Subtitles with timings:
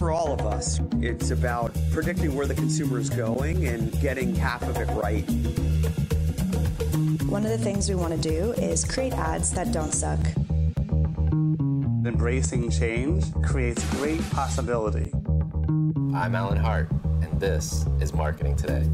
[0.00, 4.62] For all of us, it's about predicting where the consumer is going and getting half
[4.62, 5.28] of it right.
[7.28, 10.18] One of the things we want to do is create ads that don't suck.
[12.06, 15.12] Embracing change creates great possibility.
[16.14, 16.90] I'm Alan Hart,
[17.20, 18.86] and this is Marketing Today.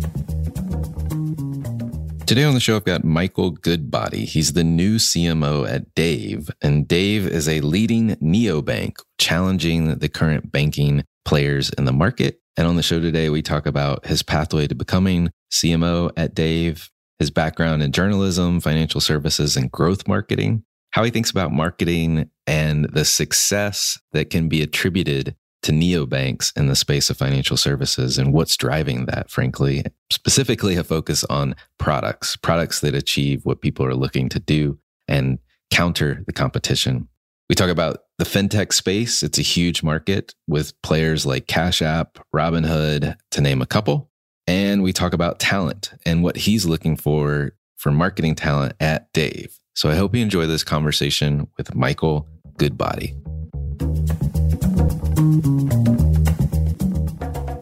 [2.36, 4.26] Today on the show, I've got Michael Goodbody.
[4.26, 10.52] He's the new CMO at Dave, and Dave is a leading neobank challenging the current
[10.52, 12.42] banking players in the market.
[12.58, 16.90] And on the show today, we talk about his pathway to becoming CMO at Dave,
[17.18, 22.84] his background in journalism, financial services, and growth marketing, how he thinks about marketing and
[22.92, 28.32] the success that can be attributed to neobanks in the space of financial services and
[28.32, 29.84] what's driving that, frankly.
[30.10, 34.78] Specifically, a focus on products, products that achieve what people are looking to do
[35.08, 35.38] and
[35.70, 37.08] counter the competition.
[37.48, 39.22] We talk about the fintech space.
[39.22, 44.10] It's a huge market with players like Cash App, Robinhood, to name a couple.
[44.46, 49.58] And we talk about talent and what he's looking for for marketing talent at Dave.
[49.74, 53.14] So I hope you enjoy this conversation with Michael Goodbody.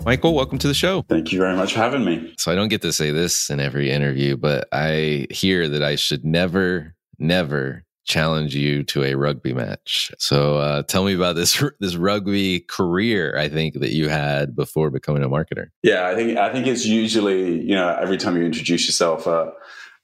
[0.05, 1.03] Michael, welcome to the show.
[1.09, 2.35] Thank you very much for having me.
[2.37, 5.95] So I don't get to say this in every interview, but I hear that I
[5.95, 10.11] should never, never challenge you to a rugby match.
[10.19, 13.39] So uh, tell me about this this rugby career.
[13.39, 15.69] I think that you had before becoming a marketer.
[15.85, 19.53] Yeah, I think I think it's usually you know every time you introduce yourself uh,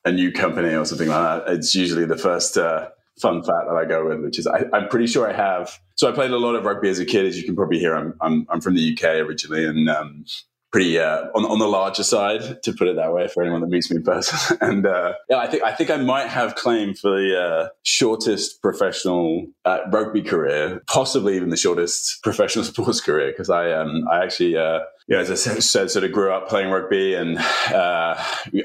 [0.04, 2.56] a new company or something like that, it's usually the first.
[2.56, 2.90] Uh,
[3.20, 5.78] fun fact that I go with, which is I, am pretty sure I have.
[6.00, 7.94] So I played a lot of rugby as a kid, as you can probably hear.
[7.94, 10.24] I'm I'm, I'm from the UK originally, and um,
[10.72, 13.66] pretty uh, on on the larger side, to put it that way, for anyone that
[13.66, 14.56] meets me in person.
[14.62, 18.62] and uh, yeah, I think I think I might have claim for the uh, shortest
[18.62, 24.24] professional uh, rugby career, possibly even the shortest professional sports career, because I um I
[24.24, 24.56] actually.
[24.56, 24.78] Uh,
[25.10, 28.14] yeah, as I said, sort of grew up playing rugby, and uh,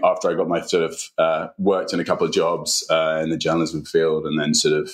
[0.04, 3.32] after I got my sort of uh, worked in a couple of jobs uh, in
[3.32, 4.92] the journalism field, and then sort of uh,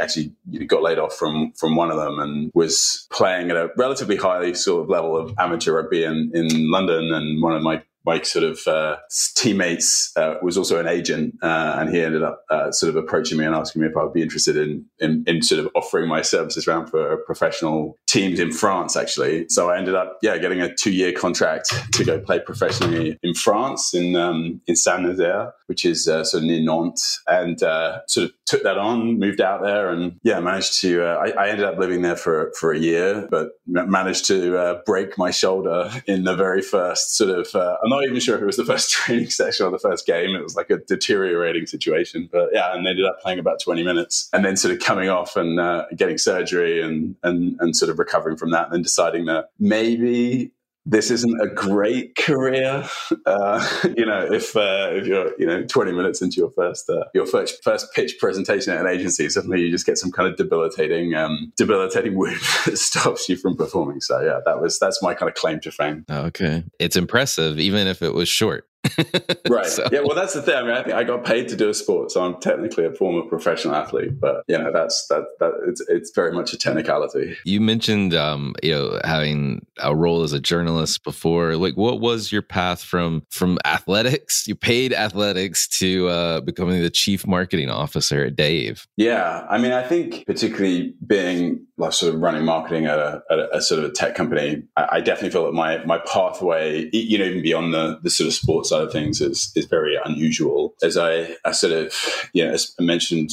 [0.00, 0.32] actually
[0.66, 4.52] got laid off from from one of them, and was playing at a relatively high
[4.52, 8.44] sort of level of amateur rugby in, in London, and one of my my sort
[8.44, 8.96] of uh,
[9.34, 13.38] teammates uh, was also an agent, uh, and he ended up uh, sort of approaching
[13.38, 16.08] me and asking me if I would be interested in, in, in sort of offering
[16.08, 19.46] my services around for professional teams in France, actually.
[19.48, 23.34] So I ended up, yeah, getting a two year contract to go play professionally in
[23.34, 28.00] France in um, in Saint Nazaire, which is uh, sort of near Nantes, and uh,
[28.06, 31.02] sort of took that on, moved out there, and yeah, managed to.
[31.02, 34.80] Uh, I, I, ended up living there for for a year, but managed to uh,
[34.84, 37.54] break my shoulder in the very first sort of.
[37.54, 40.06] Uh, I'm not even sure if it was the first training session or the first
[40.06, 40.34] game.
[40.34, 44.28] It was like a deteriorating situation, but yeah, and ended up playing about 20 minutes,
[44.32, 47.98] and then sort of coming off and uh, getting surgery and and and sort of
[47.98, 50.52] recovering from that, and then deciding that maybe
[50.86, 52.88] this isn't a great career.
[53.24, 57.04] Uh, you know, if uh, if you're you know 20 minutes into your first uh,
[57.14, 60.36] your first first pitch presentation at an agency, suddenly you just get some kind of
[60.36, 64.00] debilitating um, debilitating wound that stops you from performing.
[64.00, 66.04] So yeah, that was that's my kind of claim to fame.
[66.10, 68.68] Okay, it's impressive, even if it was short.
[69.48, 69.66] right.
[69.66, 69.88] So.
[69.92, 70.00] Yeah.
[70.00, 70.56] Well, that's the thing.
[70.56, 72.92] I mean, I think I got paid to do a sport, so I'm technically a
[72.92, 74.20] former professional athlete.
[74.20, 75.24] But you know, that's that.
[75.40, 77.36] That it's it's very much a technicality.
[77.44, 81.56] You mentioned, um, you know, having a role as a journalist before.
[81.56, 84.44] Like, what was your path from from athletics?
[84.54, 88.86] You paid athletics to uh, becoming the chief marketing officer at Dave.
[88.96, 89.46] Yeah.
[89.48, 93.56] I mean, I think particularly being like sort of running marketing at a, at a,
[93.56, 97.18] a sort of a tech company, I, I, definitely feel that my my pathway, you
[97.18, 100.74] know, even beyond the the sort of sports side of things, is is very unusual.
[100.82, 101.92] As I, I sort of,
[102.32, 103.30] you know, as I mentioned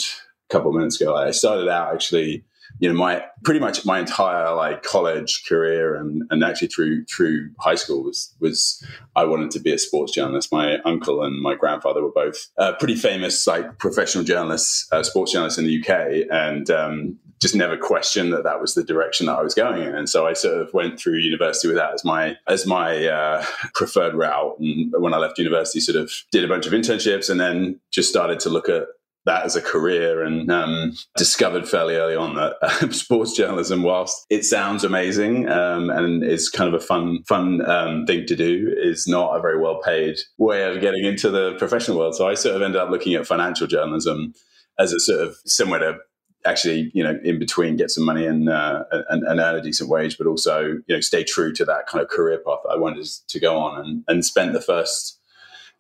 [0.50, 2.44] a couple of minutes ago, I started out actually
[2.80, 7.52] you know my pretty much my entire like college career and and actually through through
[7.60, 8.84] high school was was
[9.16, 10.52] I wanted to be a sports journalist.
[10.52, 15.32] My uncle and my grandfather were both uh, pretty famous like professional journalists, uh, sports
[15.32, 19.38] journalists in the UK, and um, just never questioned that that was the direction that
[19.38, 19.96] I was going in.
[19.96, 23.46] And so I sort of went through university with that as my as my uh,
[23.74, 24.60] preferred route.
[24.60, 28.10] And when I left university, sort of did a bunch of internships and then just
[28.10, 28.84] started to look at
[29.26, 34.26] that as a career and um, discovered fairly early on that uh, sports journalism, whilst
[34.30, 38.74] it sounds amazing um, and is kind of a fun, fun um, thing to do,
[38.78, 42.16] is not a very well paid way of getting into the professional world.
[42.16, 44.34] So I sort of ended up looking at financial journalism
[44.80, 46.00] as a sort of somewhere to
[46.46, 49.90] actually, you know, in between get some money and, uh, and, and earn a decent
[49.90, 52.78] wage, but also, you know, stay true to that kind of career path that I
[52.78, 55.20] wanted to go on and, and spent the first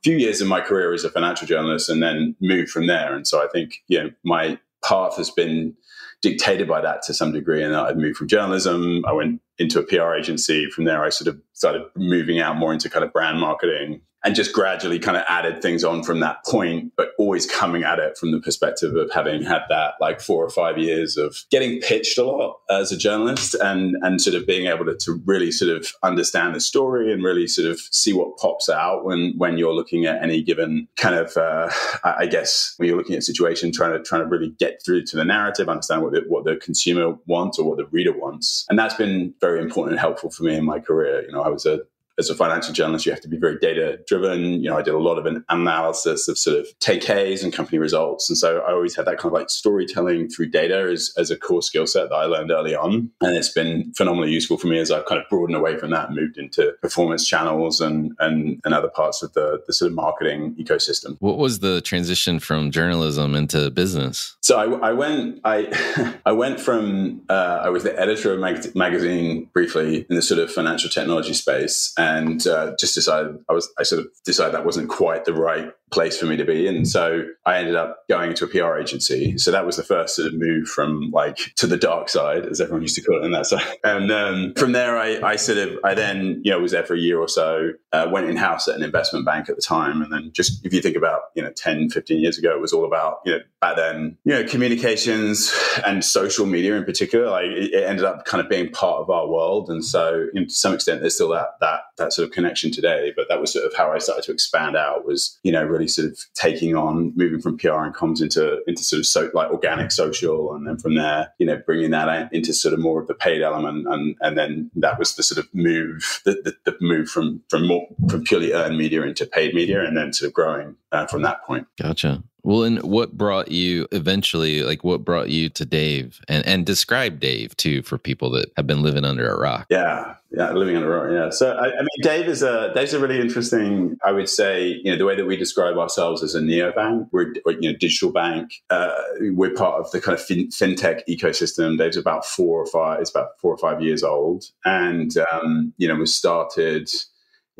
[0.04, 3.16] few years in my career as a financial journalist and then moved from there.
[3.16, 5.76] And so I think, you know, my path has been
[6.22, 7.64] dictated by that to some degree.
[7.64, 9.04] And I've moved from journalism.
[9.08, 10.70] I went into a PR agency.
[10.70, 14.36] From there, I sort of started moving out more into kind of brand marketing, and
[14.36, 18.18] just gradually kind of added things on from that point, but always coming at it
[18.18, 22.18] from the perspective of having had that like four or five years of getting pitched
[22.18, 25.76] a lot as a journalist and and sort of being able to, to really sort
[25.76, 29.74] of understand the story and really sort of see what pops out when when you're
[29.74, 31.70] looking at any given kind of uh,
[32.04, 35.06] I guess when you're looking at a situation trying to trying to really get through
[35.06, 38.66] to the narrative, understand what the, what the consumer wants or what the reader wants,
[38.70, 41.24] and that's been very important and helpful for me in my career.
[41.24, 41.82] You know, I was a
[42.22, 44.62] as a financial journalist, you have to be very data driven.
[44.64, 47.80] You know, I did a lot of an analysis of sort of TKs and company
[47.80, 48.30] results.
[48.30, 51.38] And so I always had that kind of like storytelling through data as, as a
[51.38, 53.12] core skill set that I learned early on.
[53.22, 56.08] And it's been phenomenally useful for me as I've kind of broadened away from that
[56.08, 59.96] and moved into performance channels and, and, and other parts of the, the sort of
[59.96, 61.18] marketing ecosystem.
[61.20, 64.38] What was the transition from journalism into business?
[64.42, 68.76] So I, I went, I, I went from, uh, I was the editor of mag-
[68.76, 71.94] magazine briefly in the sort of financial technology space.
[71.98, 75.34] And and uh, just decided I was I sort of decided that wasn't quite the
[75.34, 76.86] right place for me to be in.
[76.86, 79.38] So I ended up going into a PR agency.
[79.38, 82.62] So that was the first sort of move from like to the dark side, as
[82.62, 83.62] everyone used to call it in that side.
[83.84, 86.94] And um, from there, I, I, sort of, I then, you know, was there for
[86.94, 90.02] a year or so, uh, went in house at an investment bank at the time.
[90.02, 92.74] And then just, if you think about, you know, 10, 15 years ago, it was
[92.74, 95.54] all about, you know, back then, you know, communications
[95.86, 99.28] and social media in particular, like it, ended up kind of being part of our
[99.28, 99.70] world.
[99.70, 102.72] And so you know, to some extent, there's still that, that, that sort of connection
[102.72, 103.12] today.
[103.16, 105.82] But that was sort of how I started to expand out was, you know, really
[105.82, 109.32] really sort of taking on moving from PR and comms into into sort of so,
[109.34, 113.02] like organic social, and then from there, you know, bringing that into sort of more
[113.02, 116.72] of the paid element, and and then that was the sort of move, the, the,
[116.72, 120.28] the move from from more from purely earned media into paid media, and then sort
[120.28, 121.68] of growing uh, from that point.
[121.82, 122.24] Gotcha.
[122.44, 127.20] Well, and what brought you eventually, like what brought you to Dave and, and describe
[127.20, 129.68] Dave too for people that have been living under a rock?
[129.70, 130.16] Yeah.
[130.32, 130.52] Yeah.
[130.54, 131.12] Living under a rock.
[131.14, 131.30] Yeah.
[131.30, 134.92] So, I, I, mean, Dave is a, Dave's a really interesting, I would say, you
[134.92, 138.54] know, the way that we describe ourselves as a neobank, we're, you know, digital bank.
[138.70, 141.78] Uh, we're part of the kind of fin- fintech ecosystem.
[141.78, 144.46] Dave's about four or five, it's about four or five years old.
[144.66, 147.11] And, um, you know, we started, you know,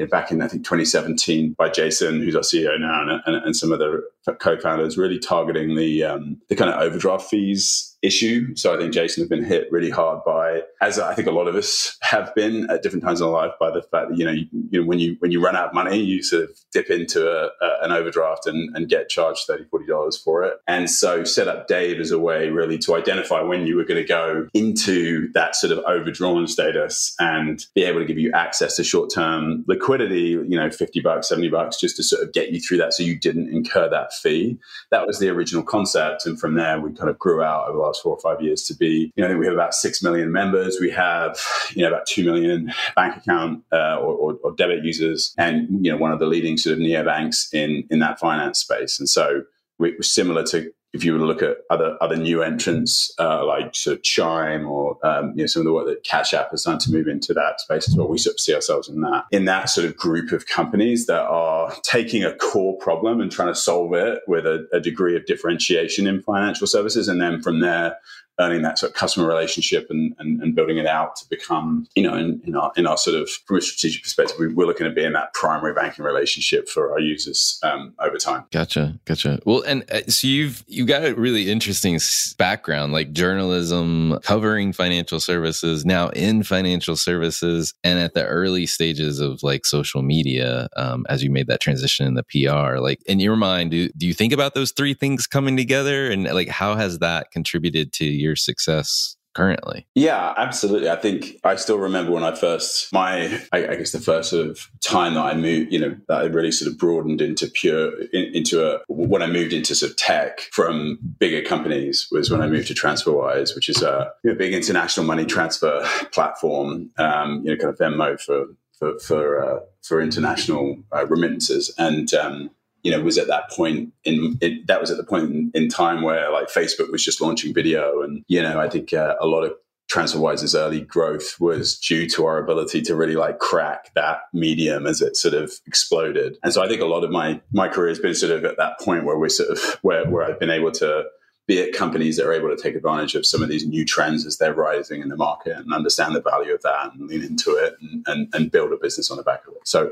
[0.10, 3.72] back in I think 2017 by Jason, who's our CEO now, and, and, and some
[3.72, 4.04] other
[4.40, 8.56] co-founders, really targeting the um, the kind of overdraft fees issue.
[8.56, 11.48] So I think Jason has been hit really hard by, as I think a lot
[11.48, 14.26] of us have been at different times in our life, by the fact that you
[14.26, 16.50] know you, you know, when you when you run out of money, you sort of
[16.72, 20.60] dip into a, a, an overdraft and, and get charged 30 $40 for it.
[20.68, 24.02] And so set up Dave as a way really to identify when you were going
[24.02, 28.76] to go into that sort of overdrawn status and be able to give you access
[28.78, 32.52] to short term liquidity, you know, 50 bucks, 70 bucks, just to sort of get
[32.52, 34.58] you through that so you didn't incur that fee.
[34.90, 36.26] That was the original concept.
[36.26, 38.76] And from there, we kind of grew out over last four or five years to
[38.76, 40.78] be, you know, I think we have about 6 million members.
[40.80, 41.40] We have,
[41.74, 45.92] you know, about 2 million bank account uh, or, or, or debit users and, you
[45.92, 49.00] know, one of the leading sort of neobanks in, in that finance space.
[49.00, 49.44] And so
[49.78, 53.76] we're similar to if you were to look at other other new entrants uh, like
[53.76, 56.64] sort of Chime or um, you know some of the work that Cash App has
[56.64, 59.26] done to move into that space as well, we sort of see ourselves in that
[59.32, 63.48] in that sort of group of companies that are taking a core problem and trying
[63.48, 67.60] to solve it with a, a degree of differentiation in financial services, and then from
[67.60, 67.98] there
[68.42, 72.04] earning that sort of customer relationship and, and, and building it out to become, you
[72.04, 74.86] know, in, in, our in our sort of from a strategic perspective, we, are looking
[74.86, 78.46] to be in that primary banking relationship for our users um, over time.
[78.52, 79.40] Gotcha, gotcha.
[79.46, 82.00] Well, and uh, so you've you got a really interesting
[82.38, 89.20] background, like journalism, covering financial services, now in financial services, and at the early stages
[89.20, 92.78] of like social media, um, as you made that transition in the PR.
[92.78, 96.24] Like in your mind, do do you think about those three things coming together, and
[96.26, 99.88] like how has that contributed to your success currently?
[99.96, 100.90] Yeah, absolutely.
[100.90, 104.48] I think I still remember when I first, my, I, I, guess the first sort
[104.48, 107.92] of time that I moved, you know, that I really sort of broadened into pure,
[108.14, 112.42] in, into a, when I moved into sort of tech from bigger companies was when
[112.42, 117.42] I moved to TransferWise, which is a you know, big international money transfer platform, um,
[117.44, 118.48] you know, kind of Venmo for,
[118.78, 121.74] for, for, uh, for international uh, remittances.
[121.78, 122.52] And, um,
[122.84, 125.70] you know was at that point in it, that was at the point in, in,
[125.70, 129.28] time where like Facebook was just launching video, and you know I think uh, a
[129.28, 129.54] lot of
[129.92, 135.02] TransferWise's early growth was due to our ability to really like crack that medium as
[135.02, 136.38] it sort of exploded.
[136.44, 138.58] And so I think a lot of my my career has been sort of at
[138.58, 141.06] that point where we're sort of where where I've been able to
[141.48, 144.26] be at companies that are able to take advantage of some of these new trends
[144.26, 147.52] as they're rising in the market and understand the value of that and lean into
[147.52, 149.68] it and, and, and build a business on the back of it.
[149.68, 149.92] So,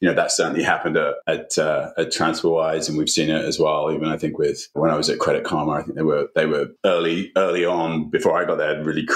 [0.00, 3.58] you know, that certainly happened at, at, uh, at TransferWise and we've seen it as
[3.58, 3.92] well.
[3.92, 6.46] Even I think with when I was at Credit Karma, I think they were, they
[6.46, 9.06] were early, early on before I got there, really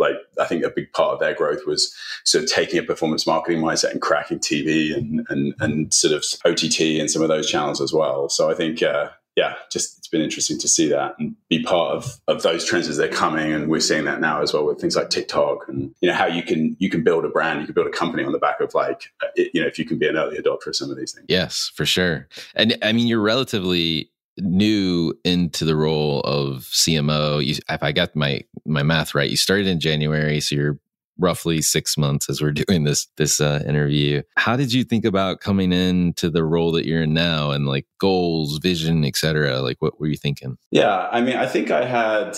[0.00, 1.94] like I think a big part of their growth was
[2.24, 6.24] sort of taking a performance marketing mindset and cracking TV and and, and sort of
[6.44, 8.28] OTT and some of those channels as well.
[8.28, 11.96] So I think uh, yeah, just it's been interesting to see that and be part
[11.96, 13.52] of of those trends as they're coming.
[13.52, 16.26] And we're seeing that now as well with things like TikTok and you know how
[16.26, 18.60] you can you can build a brand, you can build a company on the back
[18.60, 19.04] of like
[19.36, 21.26] it, you know if you can be an early adopter of some of these things.
[21.28, 22.28] Yes, for sure.
[22.54, 27.44] And I mean, you're relatively new into the role of CMO.
[27.44, 30.78] You, if I got my my math right, you started in January, so you're
[31.20, 34.22] roughly six months as we're doing this this uh, interview.
[34.36, 37.86] How did you think about coming into the role that you're in now, and like
[38.00, 39.60] goals, vision, etc.?
[39.60, 40.56] Like, what were you thinking?
[40.70, 42.36] Yeah, I mean, I think I had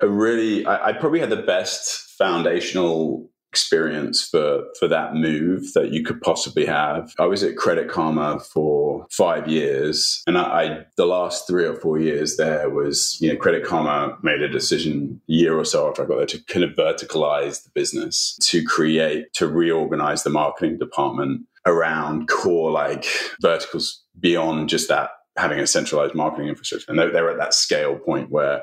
[0.00, 5.90] a really, I, I probably had the best foundational experience for for that move that
[5.90, 7.14] you could possibly have.
[7.18, 11.74] I was at Credit Karma for five years, and I, I, the last three or
[11.74, 15.88] four years there was you know Credit Karma made a decision a year or so
[15.88, 20.30] after I got there to kind of verticalize the business, to create to reorganize the
[20.30, 23.06] marketing department around core like
[23.40, 27.96] verticals beyond just that having a centralized marketing infrastructure, and they're, they're at that scale
[27.96, 28.62] point where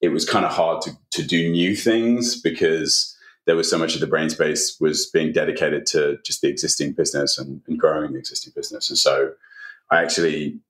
[0.00, 3.14] it was kind of hard to to do new things because
[3.50, 6.92] there was so much of the brain space was being dedicated to just the existing
[6.92, 8.88] business and, and growing the existing business.
[8.88, 9.32] And so
[9.90, 10.60] I actually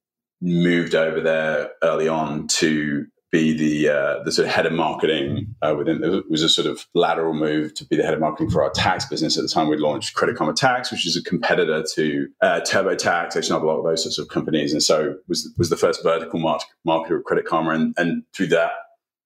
[0.41, 5.55] moved over there early on to be the uh, the sort of head of marketing
[5.61, 8.49] uh, within it was a sort of lateral move to be the head of marketing
[8.49, 9.37] for our tax business.
[9.37, 13.37] At the time we launched Credit Karma Tax which is a competitor to uh, TurboTax
[13.37, 14.73] H&R those sorts of companies.
[14.73, 18.47] And so was was the first vertical market, marketer of Credit Karma and, and through
[18.47, 18.71] that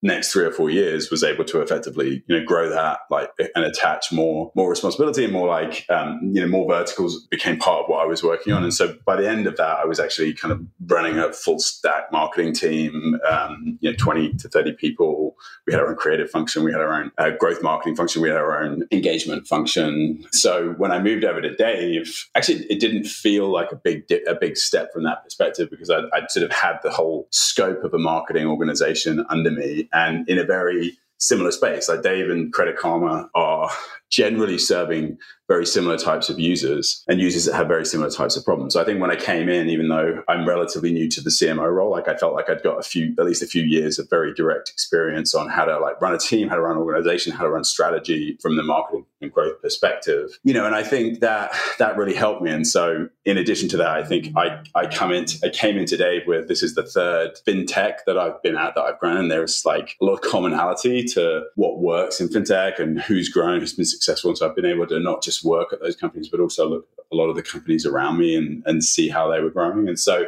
[0.05, 3.65] next three or four years was able to effectively you know grow that like and
[3.65, 7.89] attach more more responsibility and more like um, you know more verticals became part of
[7.89, 8.63] what I was working on.
[8.63, 11.59] And so by the end of that I was actually kind of running a full
[11.59, 15.37] stack marketing team um, you know 20 to 30 people.
[15.67, 16.65] We had our own creative function.
[16.65, 18.21] We had our own uh, growth marketing function.
[18.21, 20.23] We had our own engagement function.
[20.33, 24.23] So when I moved over to Dave actually it didn't feel like a big di-
[24.27, 27.83] a big step from that perspective because I, I'd sort of had the whole scope
[27.85, 31.89] of a marketing organization under me and in a very similar space.
[31.89, 33.71] Like Dave and Credit Karma are
[34.15, 35.19] generally serving
[35.49, 38.73] very similar types of users and users that have very similar types of problems.
[38.73, 41.71] So I think when I came in, even though I'm relatively new to the CMO
[41.71, 44.09] role, like I felt like I'd got a few, at least a few years of
[44.09, 47.33] very direct experience on how to like run a team, how to run an organization,
[47.33, 50.39] how to run strategy from the marketing and growth perspective.
[50.45, 52.51] You know, and I think that that really helped me.
[52.51, 55.85] And so in addition to that, I think I, I come into I came in
[55.85, 59.17] today with this is the third fintech that I've been at that I've grown.
[59.19, 63.61] And there's like a lot of commonality to what works in fintech and who's grown,
[63.61, 64.04] who's been successful.
[64.09, 66.89] And so I've been able to not just work at those companies, but also look
[66.99, 69.89] at a lot of the companies around me and, and see how they were growing.
[69.89, 70.27] And so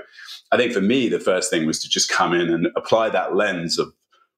[0.52, 3.35] I think for me, the first thing was to just come in and apply that
[3.35, 3.92] lens of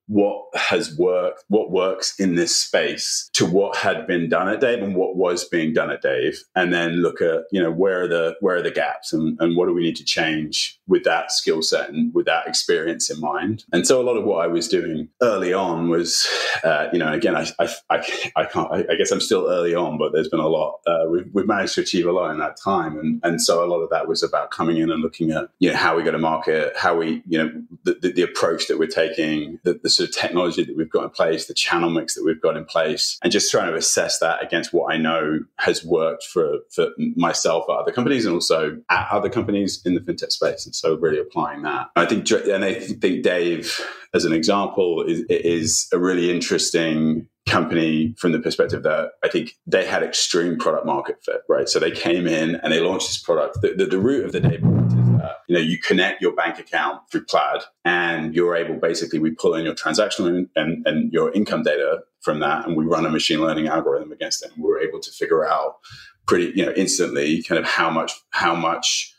[0.09, 4.83] what has worked, what works in this space to what had been done at Dave
[4.83, 8.09] and what was being done at Dave, and then look at you know where are
[8.09, 11.31] the where are the gaps and, and what do we need to change with that
[11.31, 13.65] skill set and with that experience in mind.
[13.73, 16.27] And so a lot of what I was doing early on was,
[16.65, 19.75] uh, you know, again I I, I, I can't I, I, guess I'm still early
[19.75, 20.81] on, but there's been a lot.
[20.87, 23.69] Uh, we've, we've managed to achieve a lot in that time, and and so a
[23.69, 26.11] lot of that was about coming in and looking at you know how we go
[26.11, 27.53] to market, how we you know
[27.85, 31.05] the, the, the approach that we're taking, the, the sort of technology that we've got
[31.05, 34.19] in place, the channel mix that we've got in place, and just trying to assess
[34.21, 38.79] that against what I know has worked for, for myself at other companies and also
[38.91, 40.65] at other companies in the fintech space.
[40.65, 41.89] And so really applying that.
[41.97, 43.79] I think, and I think Dave,
[44.15, 49.57] as an example, is, is a really interesting company from the perspective that I think
[49.67, 51.69] they had extreme product market fit, right?
[51.69, 53.63] So they came in and they launched this product.
[53.63, 55.08] The, the, the root of the Dave product is
[55.49, 59.55] you know, you connect your bank account through Plaid and you're able, basically, we pull
[59.55, 63.41] in your transactional and, and your income data from that and we run a machine
[63.41, 64.53] learning algorithm against it.
[64.55, 65.77] And we're able to figure out
[66.27, 69.15] pretty, you know, instantly kind of how much, how much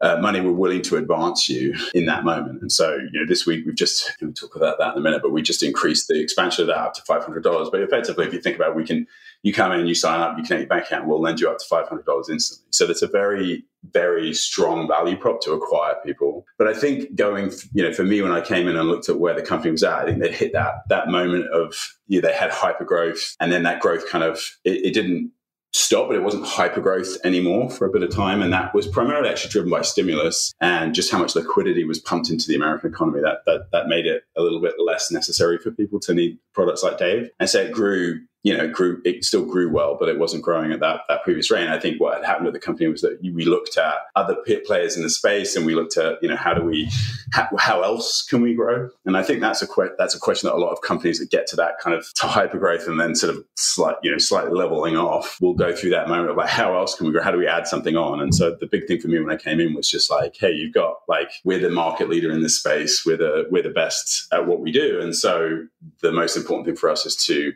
[0.00, 2.60] uh, money we're willing to advance you in that moment.
[2.60, 5.22] And so, you know, this week we've just we'll talk about that in a minute,
[5.22, 7.68] but we just increased the expansion of that up to five hundred dollars.
[7.70, 9.06] But effectively, if you think about, it, we can
[9.42, 11.58] you come in, you sign up, you connect your bank account, we'll lend you up
[11.58, 12.66] to five hundred dollars instantly.
[12.70, 16.44] So that's a very very strong value prop to acquire people.
[16.58, 19.20] But I think going, you know, for me when I came in and looked at
[19.20, 21.74] where the company was at, I think they'd hit that that moment of
[22.08, 25.32] yeah, they had hyper growth, and then that growth kind of it, it didn't
[25.74, 28.40] stop, but it wasn't hyper growth anymore for a bit of time.
[28.40, 32.30] And that was primarily actually driven by stimulus and just how much liquidity was pumped
[32.30, 33.20] into the American economy.
[33.20, 36.82] That, that, that made it a little bit less necessary for people to need products
[36.82, 37.28] like Dave.
[37.38, 40.70] And so it grew you know, grew it still grew well, but it wasn't growing
[40.72, 41.64] at that that previous rate.
[41.64, 44.36] And I think what had happened with the company was that we looked at other
[44.64, 46.88] players in the space, and we looked at you know how do we
[47.32, 48.90] how, how else can we grow?
[49.04, 51.30] And I think that's a que- that's a question that a lot of companies that
[51.30, 54.52] get to that kind of hyper growth and then sort of slight you know slightly
[54.52, 57.22] leveling off will go through that moment of like how else can we grow?
[57.22, 58.20] How do we add something on?
[58.20, 60.52] And so the big thing for me when I came in was just like, hey,
[60.52, 64.28] you've got like we're the market leader in this space, we're the we're the best
[64.32, 65.66] at what we do, and so
[66.02, 67.52] the most important thing for us is to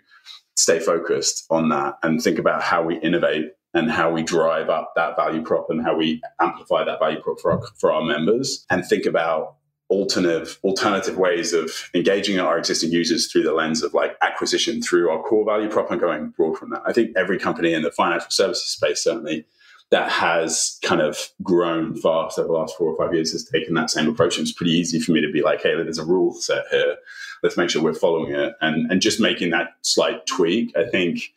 [0.57, 4.93] stay focused on that and think about how we innovate and how we drive up
[4.97, 8.67] that value prop and how we amplify that value prop for our, for our members
[8.71, 9.57] and think about
[9.91, 15.11] alternative alternative ways of engaging our existing users through the lens of like acquisition through
[15.11, 16.83] our core value prop and going broad from that.
[16.87, 19.45] I think every company in the financial services space certainly
[19.93, 23.75] that has kind of grown fast over the last four or five years has taken
[23.75, 24.39] that same approach.
[24.39, 26.97] And it's pretty easy for me to be like, hey, there's a rule set here.
[27.43, 28.55] Let's make sure we're following it.
[28.63, 31.35] And, and just making that slight tweak, I think,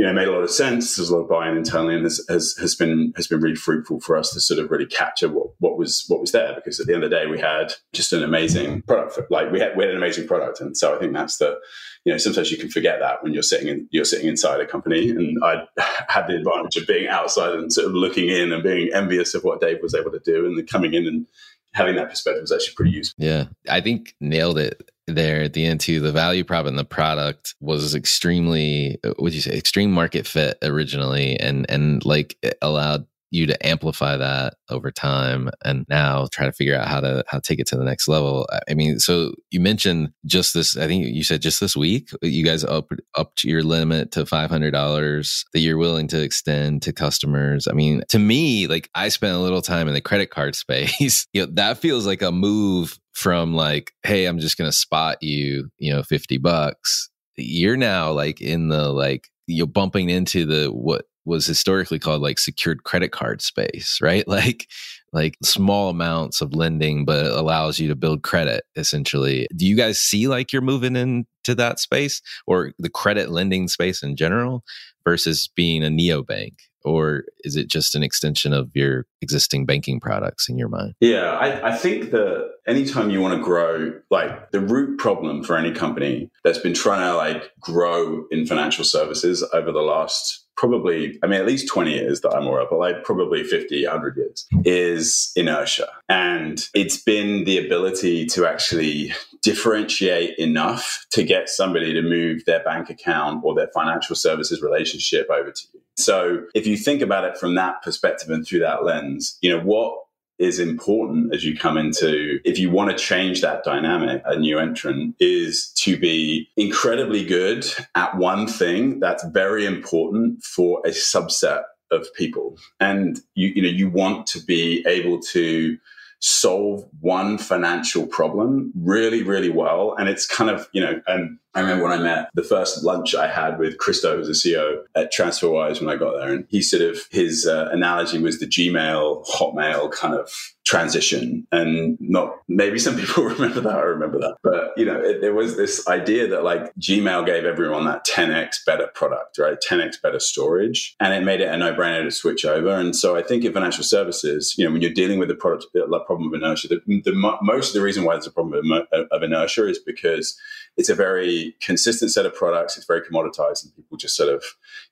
[0.00, 0.96] you know, made a lot of sense.
[0.96, 4.00] There's a lot of buy-in internally, and has, has, has been has been really fruitful
[4.00, 6.54] for us to sort of really capture what, what was what was there.
[6.54, 9.12] Because at the end of the day, we had just an amazing product.
[9.12, 11.58] For, like we had we had an amazing product, and so I think that's the
[12.06, 14.66] you know sometimes you can forget that when you're sitting in you're sitting inside a
[14.66, 15.10] company.
[15.10, 15.66] And I
[16.08, 19.44] had the advantage of being outside and sort of looking in and being envious of
[19.44, 21.26] what Dave was able to do, and then coming in and
[21.74, 23.22] having that perspective was actually pretty useful.
[23.22, 26.00] Yeah, I think nailed it there at the end too.
[26.00, 30.58] The value prop and the product was extremely, uh, would you say, extreme market fit
[30.62, 36.52] originally, and and like allowed you to amplify that over time and now try to
[36.52, 38.48] figure out how to how to take it to the next level.
[38.68, 42.26] I mean so you mentioned just this i think you said just this week uh,
[42.26, 46.92] you guys up up to your limit to $500 that you're willing to extend to
[46.92, 47.68] customers.
[47.68, 51.26] I mean to me like i spent a little time in the credit card space.
[51.32, 55.22] You know that feels like a move from like hey i'm just going to spot
[55.22, 57.10] you you know 50 bucks.
[57.36, 62.38] You're now like in the like you're bumping into the what was historically called like
[62.38, 64.24] secured credit card space, right?
[64.30, 64.68] Like
[65.12, 69.48] like small amounts of lending but allows you to build credit essentially.
[69.56, 74.02] Do you guys see like you're moving into that space or the credit lending space
[74.02, 74.62] in general
[75.04, 76.54] versus being a neobank?
[76.82, 80.94] Or is it just an extension of your existing banking products in your mind?
[81.00, 85.58] Yeah, I, I think that anytime you want to grow, like the root problem for
[85.58, 91.18] any company that's been trying to like grow in financial services over the last probably,
[91.22, 94.16] I mean, at least 20 years that I'm aware of, but like probably 50, 100
[94.18, 95.88] years, is inertia.
[96.10, 102.62] And it's been the ability to actually differentiate enough to get somebody to move their
[102.62, 105.80] bank account or their financial services relationship over to you.
[105.96, 109.62] So if you think about it from that perspective and through that lens, you know,
[109.62, 109.94] what
[110.40, 114.58] is important as you come into if you want to change that dynamic a new
[114.58, 121.62] entrant is to be incredibly good at one thing that's very important for a subset
[121.90, 122.56] of people.
[122.78, 125.76] And you you know you want to be able to
[126.20, 129.94] solve one financial problem really, really well.
[129.98, 133.14] And it's kind of, you know, and I remember when I met the first lunch
[133.14, 136.32] I had with Kristo, who's the CEO at TransferWise when I got there.
[136.32, 140.30] And he sort of, his uh, analogy was the Gmail, Hotmail kind of
[140.70, 141.44] transition.
[141.50, 143.74] And not, maybe some people remember that.
[143.74, 144.36] I remember that.
[144.44, 148.64] But, you know, it, there was this idea that like Gmail gave everyone that 10x
[148.64, 149.58] better product, right?
[149.68, 150.94] 10x better storage.
[151.00, 152.70] And it made it a no brainer to switch over.
[152.70, 155.66] And so I think in financial services, you know, when you're dealing with the product,
[155.74, 159.08] the problem of inertia, the, the, most of the reason why there's a problem of,
[159.10, 160.38] of inertia is because
[160.76, 162.76] it's a very consistent set of products.
[162.76, 164.44] It's very commoditized, and people just sort of,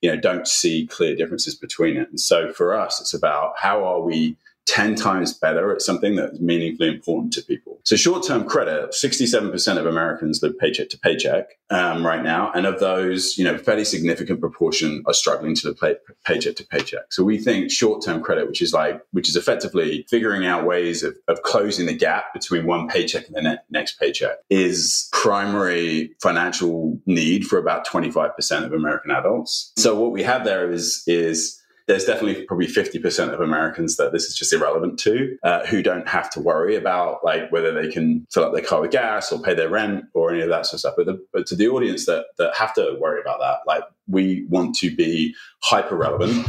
[0.03, 2.09] you know, don't see clear differences between it.
[2.11, 4.37] And so for us, it's about how are we
[4.69, 7.81] 10 times better at something that's meaningfully important to people.
[7.85, 12.53] So, short term credit, 67% of Americans live paycheck to paycheck um, right now.
[12.55, 16.67] And of those, you know, fairly significant proportion are struggling to live pay- paycheck to
[16.67, 17.11] paycheck.
[17.11, 21.03] So, we think short term credit, which is like, which is effectively figuring out ways
[21.03, 26.11] of, of closing the gap between one paycheck and the ne- next paycheck, is primary
[26.21, 29.73] financial need for about 25% of American adults.
[29.79, 34.27] So, what we have there is, is there's definitely probably 50% of Americans that this
[34.27, 38.27] is just irrelevant to, uh, who don't have to worry about like whether they can
[38.31, 40.75] fill up their car with gas or pay their rent or any of that sort
[40.75, 40.95] of stuff.
[40.99, 44.47] But, the, but to the audience that, that have to worry about that, like we
[44.51, 46.47] want to be hyper relevant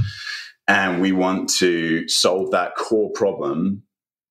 [0.67, 3.84] and we want to solve that core problem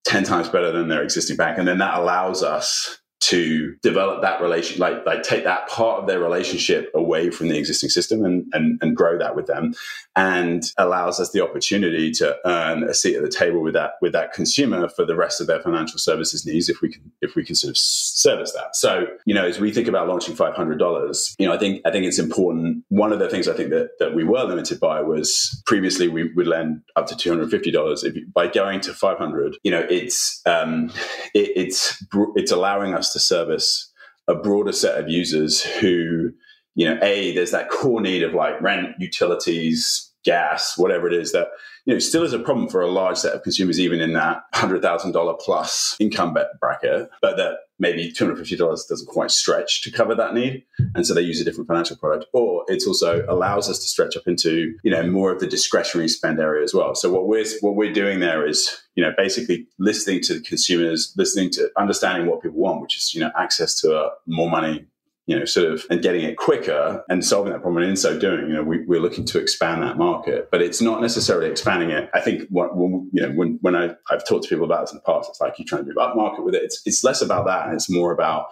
[0.05, 1.57] 10 times better than their existing bank.
[1.59, 6.07] And then that allows us to develop that relation, like like take that part of
[6.07, 9.75] their relationship away from the existing system and, and and grow that with them,
[10.15, 14.13] and allows us the opportunity to earn a seat at the table with that with
[14.13, 17.45] that consumer for the rest of their financial services needs if we can if we
[17.45, 18.77] can sort of service that.
[18.77, 21.83] So you know, as we think about launching five hundred dollars, you know, I think
[21.85, 22.85] I think it's important.
[22.89, 26.33] One of the things I think that that we were limited by was previously we
[26.35, 28.05] would lend up to two hundred fifty dollars.
[28.05, 30.93] If by going to five hundred, you know, it's um,
[31.35, 32.05] it, it's
[32.37, 33.93] it's allowing us to service
[34.29, 36.31] a broader set of users who,
[36.75, 41.33] you know, a there's that core need of like rent, utilities, gas, whatever it is
[41.33, 41.49] that
[41.87, 44.43] you know still is a problem for a large set of consumers, even in that
[44.55, 49.31] hundred thousand dollar plus income bracket, but that maybe two hundred fifty dollars doesn't quite
[49.31, 50.65] stretch to cover that need,
[50.95, 52.27] and so they use a different financial product.
[52.33, 56.09] Or it also allows us to stretch up into you know more of the discretionary
[56.09, 56.95] spend area as well.
[56.95, 61.51] So what we're what we're doing there is you know basically listening to consumers, listening
[61.51, 64.87] to understanding what people want, which is you know access to uh, more money
[65.29, 67.83] you know, sort of and getting it quicker and solving that problem.
[67.83, 70.81] And in so doing, you know, we, are looking to expand that market, but it's
[70.81, 72.09] not necessarily expanding it.
[72.15, 74.93] I think what, when, you know, when, when I, I've talked to people about this
[74.93, 76.63] in the past, it's like you're trying to move up market with it.
[76.63, 77.67] It's, it's less about that.
[77.67, 78.47] And it's more about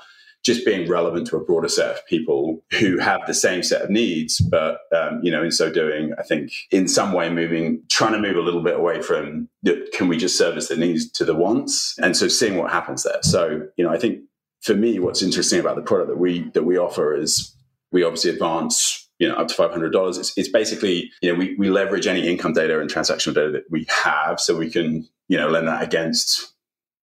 [0.44, 3.88] just being relevant to a broader set of people who have the same set of
[3.88, 8.12] needs, but um, you know, in so doing, I think in some way moving, trying
[8.12, 9.48] to move a little bit away from
[9.94, 13.18] can we just service the needs to the wants, and so seeing what happens there.
[13.22, 14.20] So you know, I think
[14.62, 17.54] for me, what's interesting about the product that we that we offer is
[17.92, 20.18] we obviously advance you know up to five hundred dollars.
[20.18, 23.64] It's, it's basically you know we we leverage any income data and transactional data that
[23.70, 26.54] we have, so we can you know lend that against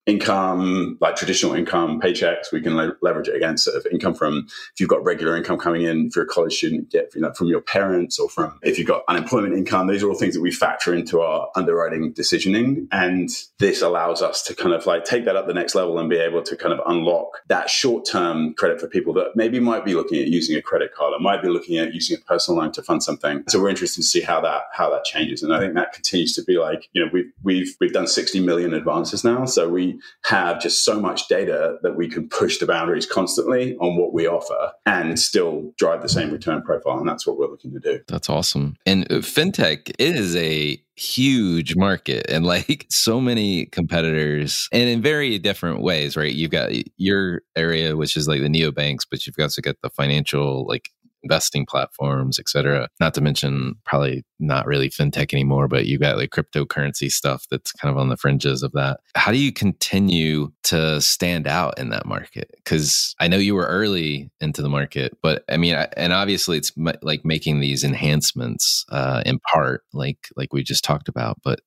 [0.06, 2.52] income, like traditional income, paychecks.
[2.52, 5.58] We can le- leverage it against sort of income from if you've got regular income
[5.58, 8.58] coming in, if you're a college student, get you know, from your parents or from
[8.62, 9.86] if you've got unemployment income.
[9.86, 12.86] These are all things that we factor into our underwriting decisioning.
[12.92, 16.10] And this allows us to kind of like take that up the next level and
[16.10, 19.86] be able to kind of unlock that short term credit for people that maybe might
[19.86, 22.60] be looking at using a credit card or might be looking at using a personal
[22.60, 23.42] loan to fund something.
[23.48, 25.42] So we're interested to see how that how that changes.
[25.42, 28.40] And I think that continues to be like, you know, we've we've we've done 60
[28.40, 29.46] million advances now.
[29.46, 29.93] So we
[30.24, 34.26] have just so much data that we can push the boundaries constantly on what we
[34.26, 36.98] offer and still drive the same return profile.
[36.98, 38.00] And that's what we're looking to do.
[38.08, 38.76] That's awesome.
[38.86, 45.38] And uh, fintech is a huge market and like so many competitors and in very
[45.38, 46.32] different ways, right?
[46.32, 50.66] You've got your area, which is like the neobanks, but you've also got the financial
[50.66, 50.90] like
[51.24, 52.88] investing platforms, et cetera.
[53.00, 57.72] Not to mention probably not really fintech anymore, but you got like cryptocurrency stuff that's
[57.72, 59.00] kind of on the fringes of that.
[59.16, 62.50] How do you continue to stand out in that market?
[62.56, 66.72] Because I know you were early into the market, but I mean, and obviously it's
[67.02, 71.38] like making these enhancements uh, in part, like like we just talked about.
[71.42, 71.60] But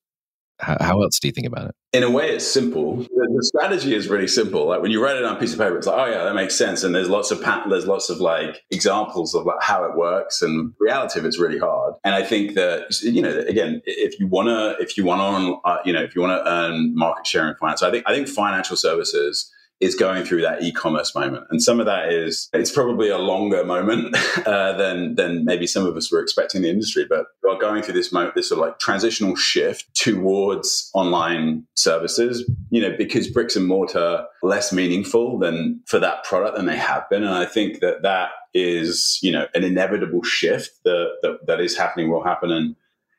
[0.59, 1.75] how, else do you think about it?
[1.93, 2.97] In a way, it's simple.
[2.97, 4.67] The, the, strategy is really simple.
[4.67, 6.35] Like when you write it on a piece of paper, it's like, oh yeah, that
[6.35, 6.83] makes sense.
[6.83, 10.41] And there's lots of pat- there's lots of like examples of like how it works.
[10.41, 11.93] And reality of it's really hard.
[12.03, 15.93] And I think that you know, again, if you wanna, if you wanna, uh, you
[15.93, 19.51] know, if you wanna earn market share in finance, I think I think financial services
[19.79, 23.63] is going through that e-commerce moment, and some of that is it's probably a longer
[23.63, 27.05] moment uh, than than maybe some of us were expecting in the industry.
[27.07, 32.49] But we're going through this moment, this sort of like transitional shift towards online services.
[32.69, 37.09] You know, because bricks and mortar less meaningful than for that product than they have
[37.09, 41.59] been, and I think that that is you know an inevitable shift that that, that
[41.59, 42.75] is happening will happen and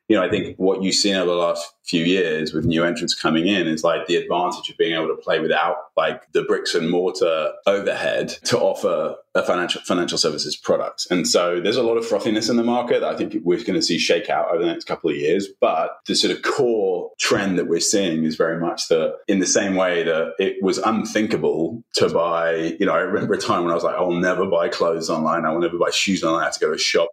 [0.09, 3.13] you know, I think what you've seen over the last few years with new entrants
[3.13, 6.73] coming in is like the advantage of being able to play without like the bricks
[6.73, 11.05] and mortar overhead to offer a financial financial services product.
[11.11, 13.83] And so there's a lot of frothiness in the market I think we're going to
[13.83, 15.47] see shake out over the next couple of years.
[15.61, 19.45] But the sort of core trend that we're seeing is very much that in the
[19.45, 23.71] same way that it was unthinkable to buy, you know, I remember a time when
[23.71, 25.45] I was like, I'll never buy clothes online.
[25.45, 26.41] I will never buy shoes online.
[26.41, 27.09] I have to go to a shop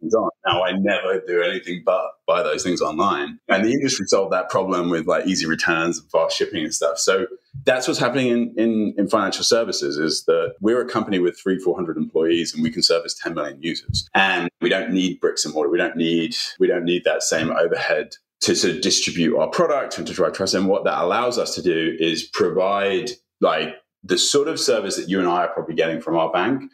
[0.00, 0.30] things on.
[0.46, 3.38] Now I never do anything but buy those things online.
[3.48, 6.98] And the industry solved that problem with like easy returns and fast shipping and stuff.
[6.98, 7.26] So
[7.64, 11.58] that's what's happening in, in, in financial services is that we're a company with three,
[11.58, 14.08] 400 employees and we can service 10 million users.
[14.14, 15.70] And we don't need bricks and mortar.
[15.70, 19.98] We don't need, we don't need that same overhead to sort of distribute our product
[19.98, 20.54] and to drive trust.
[20.54, 25.08] And what that allows us to do is provide like the sort of service that
[25.08, 26.70] you and I are probably getting from our bank,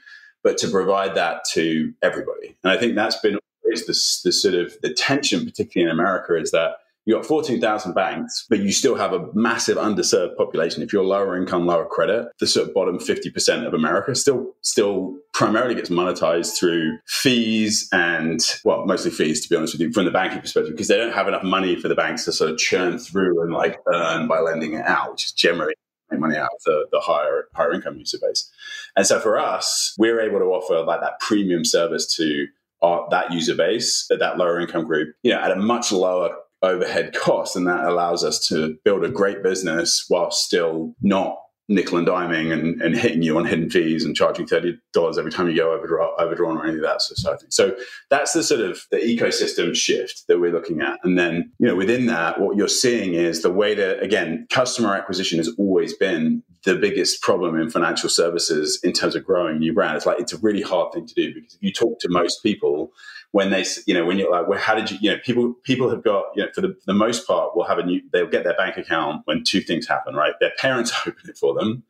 [0.47, 2.57] but to provide that to everybody.
[2.63, 6.41] And I think that's been always the, the sort of the tension, particularly in America,
[6.41, 10.85] is that you've got 14,000 banks, but you still have a massive underserved population.
[10.85, 15.17] If you're lower income, lower credit, the sort of bottom 50% of America still, still
[15.35, 20.05] primarily gets monetized through fees and, well, mostly fees, to be honest with you, from
[20.05, 22.59] the banking perspective, because they don't have enough money for the banks to sort of
[22.59, 25.75] churn through and like earn by lending it out, which is generally
[26.19, 28.51] money out of the, the higher higher income user base.
[28.97, 32.47] And so for us, we're able to offer like that premium service to
[32.83, 37.15] our, that user base, that lower income group, you know, at a much lower overhead
[37.15, 37.57] cost.
[37.57, 42.53] And that allows us to build a great business while still not nickel and diming
[42.53, 44.79] and, and hitting you on hidden fees and charging $30
[45.19, 47.51] every time you go overdraw, overdrawn or any of that sort of thing.
[47.51, 47.77] So
[48.09, 51.01] that's the sort of the ecosystem shift that we're looking at.
[51.03, 54.95] And then, you know, within that, what you're seeing is the way to, again, customer
[54.95, 59.73] acquisition has always been the biggest problem in financial services in terms of growing new
[59.73, 59.97] brand.
[59.97, 62.43] It's like, it's a really hard thing to do because if you talk to most
[62.43, 62.93] people,
[63.33, 65.91] when they, you know, when you're like, well, how did you, you know, people, people
[65.91, 68.27] have got, you know, for the, for the most part, will have a new, they'll
[68.27, 70.33] get their bank account when two things happen, right?
[70.41, 71.83] Their parents open it for them,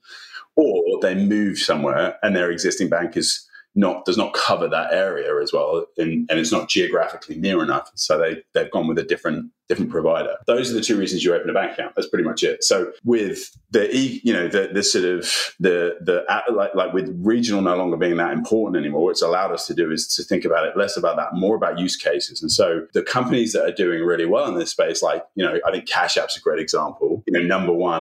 [0.56, 5.40] or they move somewhere and their existing bank is not does not cover that area
[5.40, 7.90] as well, and, and it's not geographically near enough.
[7.94, 10.36] So they they've gone with a different different provider.
[10.46, 11.94] Those are the two reasons you open a bank account.
[11.94, 12.64] That's pretty much it.
[12.64, 17.60] So with the you know the the sort of the the like like with regional
[17.60, 20.46] no longer being that important anymore, what it's allowed us to do is to think
[20.46, 22.40] about it less about that, more about use cases.
[22.40, 25.58] And so the companies that are doing really well in this space, like you know,
[25.66, 27.22] I think Cash App's a great example.
[27.26, 28.00] You know, number one.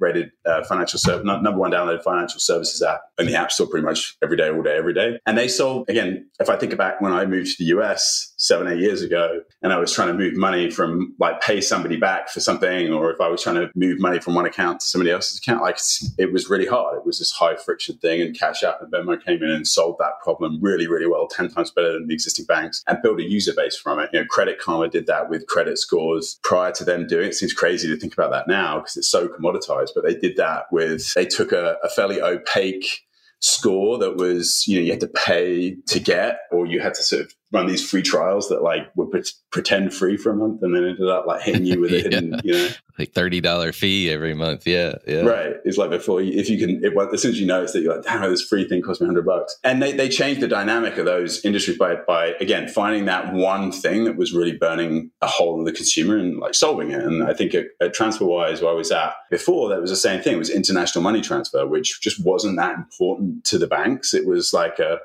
[0.00, 3.84] Rated uh, financial service, number one downloaded financial services app in the App Store pretty
[3.84, 5.18] much every day, all day, every day.
[5.26, 8.68] And they sold, again, if I think back when I moved to the US seven,
[8.68, 12.28] eight years ago, and I was trying to move money from like pay somebody back
[12.28, 15.10] for something, or if I was trying to move money from one account to somebody
[15.10, 15.78] else's account, like
[16.18, 16.98] it was really hard.
[16.98, 19.98] It was this high friction thing, and Cash App and Venmo came in and solved
[20.00, 23.28] that problem really, really well, 10 times better than the existing banks, and built a
[23.28, 24.10] user base from it.
[24.12, 27.30] You know, Credit Karma did that with credit scores prior to them doing it.
[27.30, 30.36] It seems crazy to think about that now because it's so commoditized, but they did
[30.40, 33.02] that with, they took a, a fairly opaque
[33.40, 37.02] score that was, you know, you had to pay to get, or you had to
[37.02, 40.62] sort of run these free trials that like would pre- pretend free for a month
[40.62, 43.72] and then ended up like hitting you with a hidden, you know, like thirty dollar
[43.72, 44.66] fee every month.
[44.66, 45.54] Yeah, yeah, right.
[45.64, 47.96] It's like before you, if you can, it, as soon as you notice that you're
[47.96, 50.96] like, damn, this free thing cost me hundred bucks, and they they changed the dynamic
[50.96, 55.26] of those industries by by again finding that one thing that was really burning a
[55.26, 57.02] hole in the consumer and like solving it.
[57.02, 60.22] And I think at, at TransferWise, where I was at before, that was the same
[60.22, 60.34] thing.
[60.34, 64.14] It was international money transfer, which just wasn't that important to the banks.
[64.14, 64.98] It was like a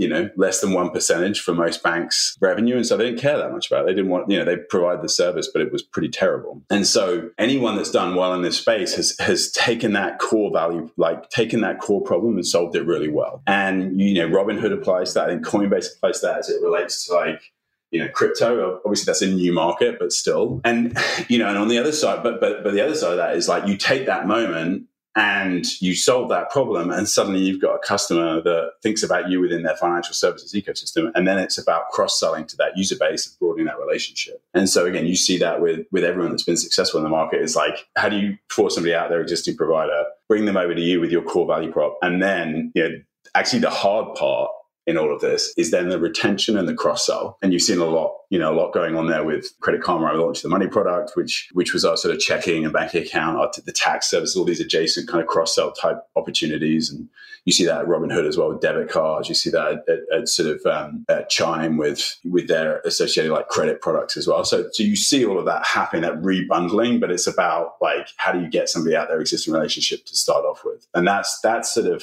[0.00, 2.76] you know, less than one percentage for most banks' revenue.
[2.76, 3.88] And so they didn't care that much about it.
[3.88, 6.62] They didn't want, you know, they provide the service, but it was pretty terrible.
[6.70, 10.90] And so anyone that's done well in this space has has taken that core value,
[10.96, 13.42] like taken that core problem and solved it really well.
[13.46, 17.52] And you know, Robinhood applies that and Coinbase applies that as it relates to like
[17.90, 20.96] you know crypto obviously that's a new market but still and
[21.28, 23.36] you know and on the other side but but but the other side of that
[23.36, 24.84] is like you take that moment
[25.16, 29.40] and you solve that problem and suddenly you've got a customer that thinks about you
[29.40, 33.38] within their financial services ecosystem and then it's about cross-selling to that user base and
[33.38, 34.42] broadening that relationship.
[34.54, 37.42] And so again you see that with with everyone that's been successful in the market.
[37.42, 40.80] Is like how do you force somebody out their existing provider bring them over to
[40.80, 41.98] you with your core value prop?
[42.02, 42.96] And then you know
[43.34, 44.50] actually the hard part
[44.86, 47.38] in all of this is then the retention and the cross sell.
[47.42, 50.06] And you've seen a lot, you know, a lot going on there with Credit Karma.
[50.06, 53.58] I launched the money product, which which was our sort of checking and banking account,
[53.64, 56.90] the tax service, all these adjacent kind of cross sell type opportunities.
[56.90, 57.08] And
[57.44, 59.28] you see that at Robinhood as well with debit cards.
[59.28, 63.48] You see that at, at sort of um, at Chime with with their associated like
[63.48, 64.44] credit products as well.
[64.44, 68.32] So so you see all of that happening, that rebundling, but it's about like how
[68.32, 71.72] do you get somebody out their existing relationship to start off with, and that's that's
[71.72, 72.02] sort of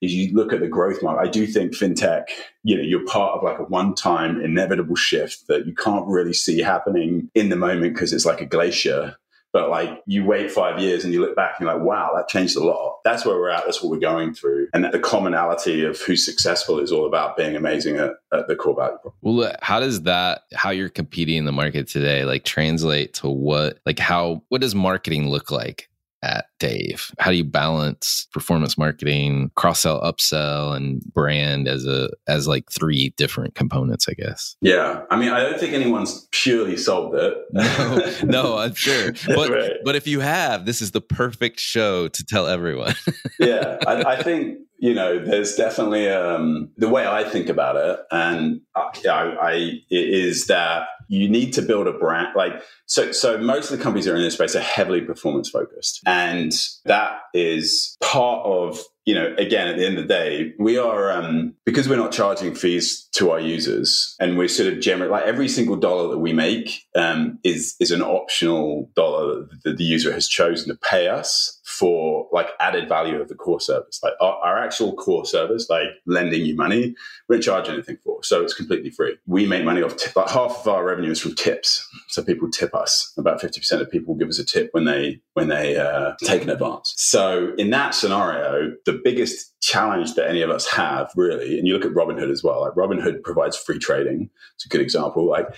[0.00, 1.26] is you look at the growth market.
[1.26, 2.24] I do think fintech,
[2.62, 6.60] you know, you're part of like a one-time inevitable shift that you can't really see
[6.60, 9.16] happening in the moment because it's like a glacier.
[9.52, 12.26] But like you wait five years and you look back and you're like, wow, that
[12.26, 12.98] changed a lot.
[13.04, 13.64] That's where we're at.
[13.64, 14.66] That's what we're going through.
[14.74, 18.56] And that the commonality of who's successful is all about being amazing at, at the
[18.56, 18.98] core value.
[19.22, 23.28] Well, uh, how does that, how you're competing in the market today, like translate to
[23.28, 25.88] what, like how, what does marketing look like
[26.24, 27.10] at Dave?
[27.18, 32.70] How do you balance performance marketing, cross sell, upsell, and brand as a as like
[32.72, 34.08] three different components?
[34.08, 34.56] I guess.
[34.60, 37.34] Yeah, I mean, I don't think anyone's purely solved it.
[37.52, 39.12] no, no, I'm sure.
[39.34, 39.72] But right.
[39.84, 42.94] but if you have, this is the perfect show to tell everyone.
[43.38, 48.00] yeah, I, I think you know, there's definitely um, the way I think about it,
[48.10, 52.28] and I, I, I is that you need to build a brand.
[52.34, 55.48] Like, so, so most of the companies that are in this space are heavily performance
[55.48, 56.52] focused, and
[56.84, 61.10] that is part of you know, again, at the end of the day, we are
[61.12, 65.24] um, because we're not charging fees to our users, and we're sort of generally like
[65.24, 70.12] every single dollar that we make um, is is an optional dollar that the user
[70.12, 74.00] has chosen to pay us for like added value of the core service.
[74.02, 76.94] Like our, our actual core service, like lending you money,
[77.28, 79.16] we don't charge anything for, so it's completely free.
[79.26, 82.50] We make money off tip, like half of our revenue is from tips, so people
[82.50, 83.12] tip us.
[83.18, 86.42] About fifty percent of people give us a tip when they when they uh, take
[86.42, 86.94] an advance.
[86.96, 91.66] So in that scenario, the the biggest challenge that any of us have, really, and
[91.66, 92.60] you look at Robinhood as well.
[92.60, 94.30] Like Robinhood provides free trading.
[94.54, 95.28] It's a good example.
[95.28, 95.48] Like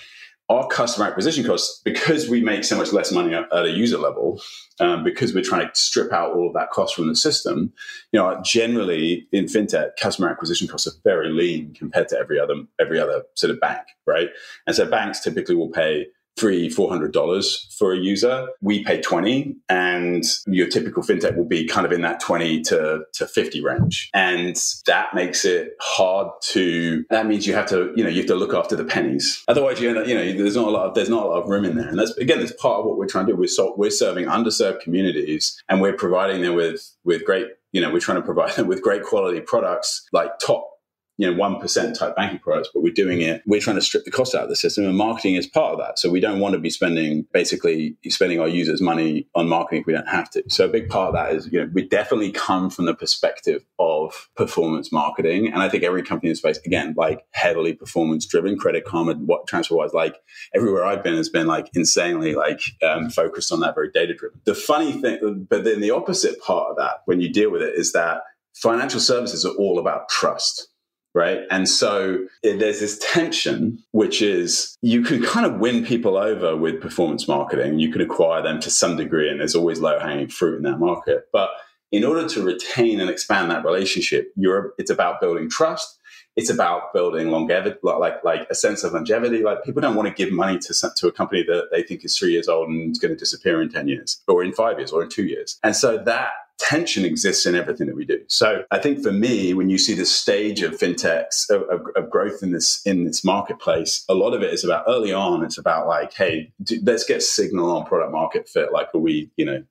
[0.48, 4.40] our customer acquisition costs, because we make so much less money at a user level,
[4.78, 7.72] um, because we're trying to strip out all of that cost from the system,
[8.12, 12.54] you know, generally in fintech, customer acquisition costs are very lean compared to every other
[12.80, 14.28] every other sort of bank, right?
[14.66, 16.06] And so banks typically will pay
[16.38, 18.46] three, four hundred dollars for a user.
[18.60, 23.00] We pay twenty, and your typical fintech will be kind of in that twenty to,
[23.14, 24.10] to fifty range.
[24.14, 28.26] And that makes it hard to that means you have to, you know, you have
[28.26, 29.42] to look after the pennies.
[29.48, 31.48] Otherwise you end you know, there's not a lot of there's not a lot of
[31.48, 31.88] room in there.
[31.88, 33.38] And that's again, that's part of what we're trying to do.
[33.38, 38.00] We're we're serving underserved communities and we're providing them with with great, you know, we're
[38.00, 40.70] trying to provide them with great quality products like top
[41.18, 44.10] you know, 1% type banking products, but we're doing it, we're trying to strip the
[44.10, 45.98] cost out of the system and marketing is part of that.
[45.98, 49.86] So we don't want to be spending basically spending our users money on marketing if
[49.86, 50.42] we don't have to.
[50.48, 53.64] So a big part of that is, you know, we definitely come from the perspective
[53.78, 55.46] of performance marketing.
[55.46, 59.14] And I think every company in the space, again, like heavily performance driven, Credit Karma,
[59.14, 60.16] what TransferWise, like
[60.54, 64.40] everywhere I've been has been like insanely like um, focused on that very data driven.
[64.44, 67.74] The funny thing, but then the opposite part of that when you deal with it
[67.74, 68.22] is that
[68.54, 70.68] financial services are all about trust
[71.16, 71.40] right?
[71.50, 76.82] And so there's this tension, which is you can kind of win people over with
[76.82, 77.78] performance marketing.
[77.78, 80.78] You can acquire them to some degree, and there's always low hanging fruit in that
[80.78, 81.28] market.
[81.32, 81.48] But
[81.90, 85.98] in order to retain and expand that relationship, you're, it's about building trust.
[86.36, 89.42] It's about building longevity, like like a sense of longevity.
[89.42, 92.18] Like people don't want to give money to to a company that they think is
[92.18, 94.92] three years old and is going to disappear in ten years, or in five years,
[94.92, 95.58] or in two years.
[95.62, 98.20] And so that tension exists in everything that we do.
[98.28, 102.10] So I think for me, when you see the stage of fintechs of, of, of,
[102.10, 105.44] growth in this in this marketplace, a lot of it is about early on.
[105.44, 108.72] It's about like, hey, do, let's get signal on product market fit.
[108.72, 109.62] Like, are we, you know,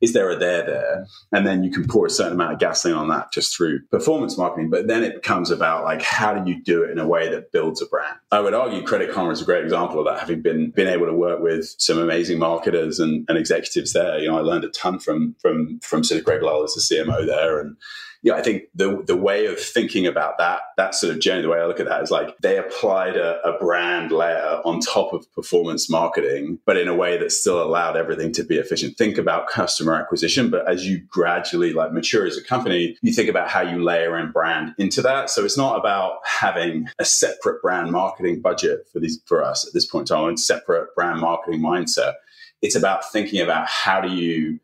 [0.00, 1.06] is there a there there?
[1.32, 4.36] And then you can pour a certain amount of gasoline on that just through performance
[4.36, 4.70] marketing.
[4.70, 7.52] But then it becomes about like, how do you do it in a way that
[7.52, 8.18] builds a brand?
[8.30, 10.20] I would argue Credit Karma is a great example of that.
[10.20, 14.28] Having been been able to work with some amazing marketers and, and executives there, you
[14.28, 17.60] know, I learned a ton from from from sort of Greg as the CMO there.
[17.60, 17.76] And
[18.24, 21.50] yeah, I think the the way of thinking about that that sort of journey, the
[21.50, 25.12] way I look at that is like they applied a, a, brand layer on top
[25.12, 28.96] of performance marketing, but in a way that still allowed everything to be efficient.
[28.96, 33.28] Think about customer acquisition, but as you gradually like mature as a company, you think
[33.28, 35.28] about how you layer in brand into that.
[35.28, 39.74] So it's not about having a separate brand marketing budget for these for us at
[39.74, 42.14] this point in time, and separate brand marketing mindset.
[42.62, 44.60] It's about thinking about how do you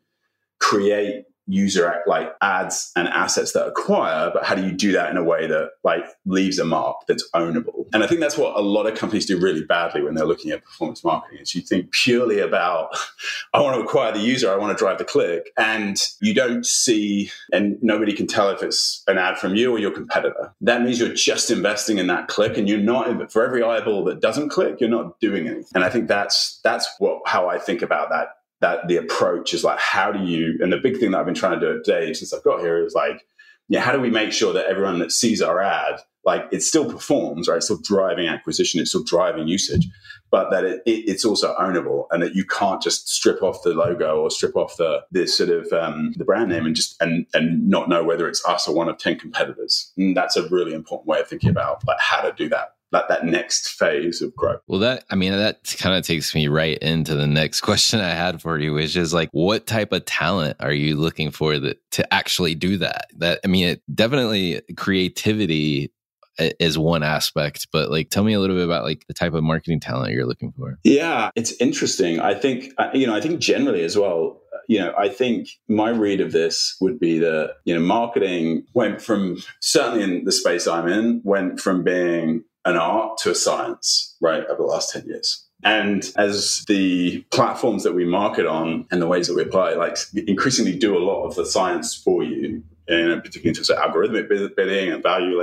[0.57, 5.17] create user like ads and assets that acquire but how do you do that in
[5.17, 7.85] a way that like leaves a mark that's ownable?
[7.93, 10.51] And i think that's what a lot of companies do really badly when they're looking
[10.51, 12.89] at performance marketing is you think purely about
[13.53, 16.65] i want to acquire the user i want to drive the click and you don't
[16.65, 20.53] see and nobody can tell if it's an ad from you or your competitor.
[20.61, 24.21] That means you're just investing in that click and you're not for every eyeball that
[24.21, 25.71] doesn't click you're not doing anything.
[25.75, 29.63] And i think that's that's what how i think about that that the approach is
[29.63, 32.13] like, how do you, and the big thing that I've been trying to do today
[32.13, 33.25] since I've got here is like,
[33.67, 36.91] yeah, how do we make sure that everyone that sees our ad, like it still
[36.91, 37.57] performs, right?
[37.57, 39.87] It's still driving acquisition, it's still driving usage,
[40.29, 43.73] but that it, it, it's also ownable and that you can't just strip off the
[43.73, 47.67] logo or strip off the sort of um, the brand name and just and and
[47.67, 49.91] not know whether it's us or one of ten competitors.
[49.97, 53.07] And that's a really important way of thinking about like how to do that that
[53.09, 54.61] that next phase of growth.
[54.67, 58.11] Well, that I mean that kind of takes me right into the next question I
[58.11, 61.79] had for you, which is like, what type of talent are you looking for that
[61.91, 63.07] to actually do that?
[63.17, 65.91] That I mean, it, definitely creativity
[66.37, 69.43] is one aspect, but like, tell me a little bit about like the type of
[69.43, 70.77] marketing talent you're looking for.
[70.83, 72.19] Yeah, it's interesting.
[72.19, 74.39] I think you know, I think generally as well.
[74.67, 79.01] You know, I think my read of this would be that you know, marketing went
[79.01, 84.15] from certainly in the space I'm in, went from being an art to a science,
[84.21, 85.45] right, over the last 10 years.
[85.63, 89.97] And as the platforms that we market on and the ways that we apply, like
[90.27, 94.27] increasingly do a lot of the science for you, in particularly in terms of algorithmic
[94.55, 95.39] bidding and value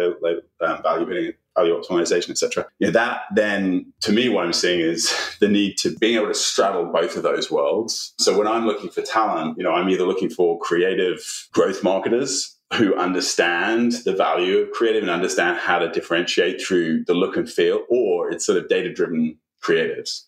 [0.61, 2.67] um, value bidding, value optimization, etc.
[2.81, 6.29] You know, that then, to me, what I'm seeing is the need to being able
[6.29, 8.15] to straddle both of those worlds.
[8.19, 11.21] So when I'm looking for talent, you know, I'm either looking for creative
[11.53, 17.15] growth marketers who understand the value of creative and understand how to differentiate through the
[17.15, 20.25] look and feel, or it's sort of data driven creatives.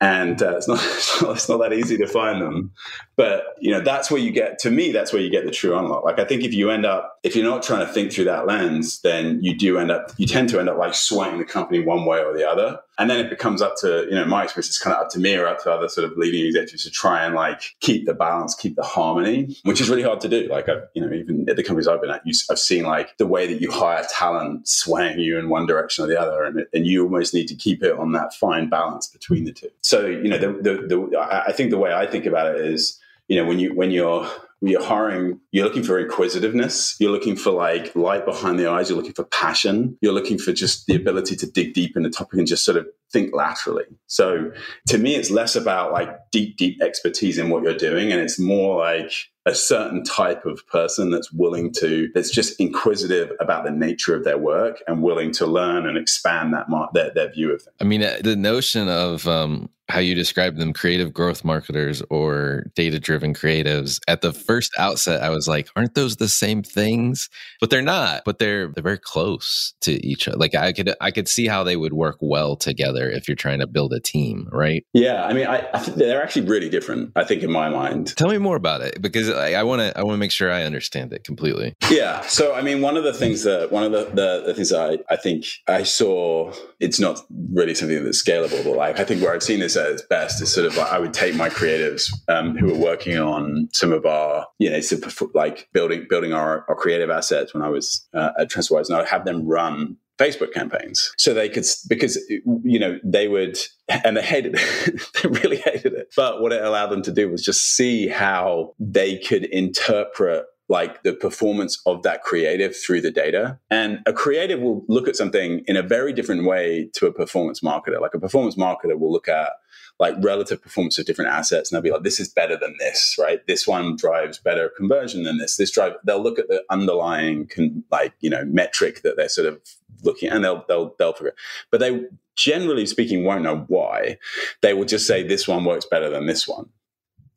[0.00, 2.72] And uh, it's, not, it's, not, it's not that easy to find them.
[3.16, 5.76] But you know, that's where you get to me, that's where you get the true
[5.76, 6.04] unlock.
[6.04, 8.46] Like I think if you end up, if you're not trying to think through that
[8.46, 11.80] lens, then you do end up, you tend to end up like swaying the company
[11.80, 12.78] one way or the other.
[12.98, 15.18] And then it becomes up to, you know, my experience is kind of up to
[15.18, 18.14] me or up to other sort of leading executives to try and like keep the
[18.14, 20.48] balance, keep the harmony, which is really hard to do.
[20.48, 23.16] Like I, you know, even at the companies I've been at, you, I've seen like
[23.18, 26.44] the way that you hire talent swaying you in one direction or the other.
[26.44, 29.70] And, and you almost need to keep it on that fine balance between the two.
[29.82, 32.98] So, you know, the, the, the I think the way I think about it is,
[33.28, 34.28] you know when you when you're
[34.60, 36.96] when you're hiring you're looking for inquisitiveness.
[36.98, 38.88] You're looking for like light behind the eyes.
[38.88, 39.98] You're looking for passion.
[40.00, 42.78] You're looking for just the ability to dig deep in the topic and just sort
[42.78, 43.84] of think laterally.
[44.06, 44.52] So
[44.88, 48.38] to me it's less about like deep deep expertise in what you're doing and it's
[48.38, 49.12] more like
[49.46, 54.24] a certain type of person that's willing to that's just inquisitive about the nature of
[54.24, 58.02] their work and willing to learn and expand that their, their view of i mean
[58.02, 63.32] uh, the notion of um how you describe them creative growth marketers or data driven
[63.32, 67.28] creatives at the first outset i was like aren't those the same things?
[67.60, 71.10] But they're not but they're they're very close to each other like i could i
[71.10, 74.48] could see how they would work well together if you're trying to build a team
[74.52, 74.84] right?
[74.92, 78.16] Yeah i mean i, I they're actually really different i think in my mind.
[78.16, 80.62] Tell me more about it because i want to i want to make sure i
[80.62, 81.74] understand it completely.
[81.90, 84.72] Yeah so i mean one of the things that one of the the, the things
[84.72, 87.20] I, I think i saw it's not
[87.52, 90.42] really something that's scalable but like i think where i've seen this at its best
[90.42, 93.92] is sort of like I would take my creatives um, who were working on some
[93.92, 97.68] of our, you know, sort of like building building our, our creative assets when I
[97.68, 101.12] was uh, at TransferWise, and I would have them run Facebook campaigns.
[101.18, 102.18] So they could, because,
[102.64, 103.58] you know, they would,
[103.88, 105.02] and they hated it.
[105.22, 106.12] they really hated it.
[106.16, 111.02] But what it allowed them to do was just see how they could interpret like
[111.04, 113.58] the performance of that creative through the data.
[113.70, 117.60] And a creative will look at something in a very different way to a performance
[117.60, 118.00] marketer.
[118.00, 119.50] Like a performance marketer will look at
[119.98, 123.16] like relative performance of different assets and they'll be like this is better than this
[123.18, 123.46] right?
[123.46, 125.56] This one drives better conversion than this.
[125.56, 129.48] This drive they'll look at the underlying con, like you know metric that they're sort
[129.48, 129.60] of
[130.02, 131.34] looking and they'll they'll they'll figure
[131.70, 132.04] but they
[132.36, 134.18] generally speaking won't know why.
[134.60, 136.68] They will just say this one works better than this one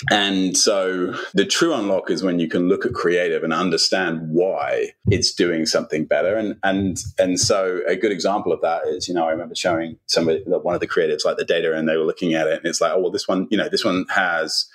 [0.09, 4.93] and so the true unlock is when you can look at creative and understand why
[5.07, 6.35] it's doing something better.
[6.37, 9.97] And and and so a good example of that is, you know, I remember showing
[10.05, 12.65] somebody one of the creatives like the data and they were looking at it and
[12.65, 14.67] it's like, oh well this one, you know, this one has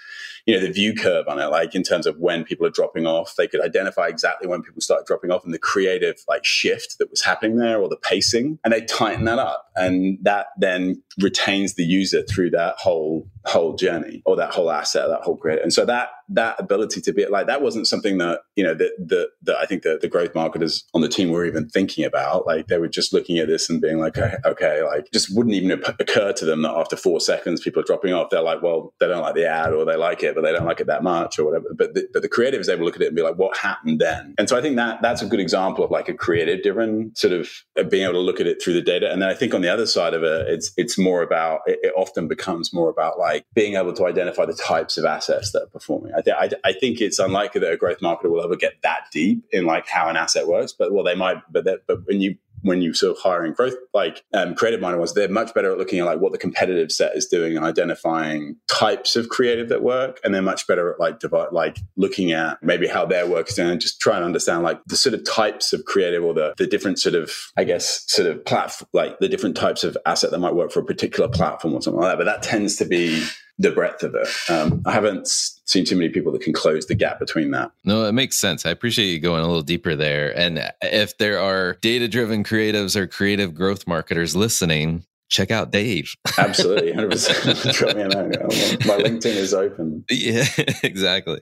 [0.46, 3.06] you know the view curve on it like in terms of when people are dropping
[3.06, 3.34] off.
[3.36, 7.10] They could identify exactly when people started dropping off and the creative like shift that
[7.10, 11.74] was happening there or the pacing and they tighten that up and that then retains
[11.74, 15.58] the user through that whole whole journey or that whole asset that whole grid.
[15.58, 18.92] And so that that ability to be like that wasn't something that you know that
[18.98, 22.46] that, that i think that the growth marketers on the team were even thinking about.
[22.46, 25.54] Like they were just looking at this and being like okay, okay like just wouldn't
[25.54, 28.30] even occur to them that after four seconds people are dropping off.
[28.30, 30.66] They're like well they don't like the ad or they like it but they don't
[30.66, 31.66] like it that much or whatever.
[31.76, 33.56] But the, but the creative is able to look at it and be like what
[33.56, 34.34] happened then?
[34.38, 37.32] And so i think that that's a good example of like a creative driven sort
[37.32, 39.10] of uh, being able to look at it through the data.
[39.10, 41.78] And then i think on the other side of it it's it's more about it,
[41.82, 45.62] it often becomes more about like being able to identify the types of assets that
[45.62, 48.56] are performing I, th- I, I, think it's unlikely that a growth marketer will ever
[48.56, 50.72] get that deep in like how an asset works.
[50.72, 51.38] But well, they might.
[51.50, 55.12] But but when you when you sort of hiring growth like um, creative minded ones,
[55.12, 58.56] they're much better at looking at like what the competitive set is doing and identifying
[58.68, 62.60] types of creative that work, and they're much better at like divide, like looking at
[62.62, 65.24] maybe how their work is doing, and just trying to understand like the sort of
[65.24, 69.18] types of creative or the the different sort of I guess sort of platform like
[69.18, 72.12] the different types of asset that might work for a particular platform or something like
[72.12, 72.18] that.
[72.18, 73.24] But that tends to be
[73.58, 74.28] the breadth of it.
[74.50, 77.70] Um, I haven't seen too many people that can close the gap between that.
[77.84, 78.66] No, it makes sense.
[78.66, 80.36] I appreciate you going a little deeper there.
[80.36, 86.14] And if there are data driven creatives or creative growth marketers listening, check out Dave.
[86.38, 87.72] Absolutely, 100%.
[87.72, 88.08] Drop me a.
[88.08, 90.04] My LinkedIn is open.
[90.10, 90.46] Yeah,
[90.82, 91.40] exactly.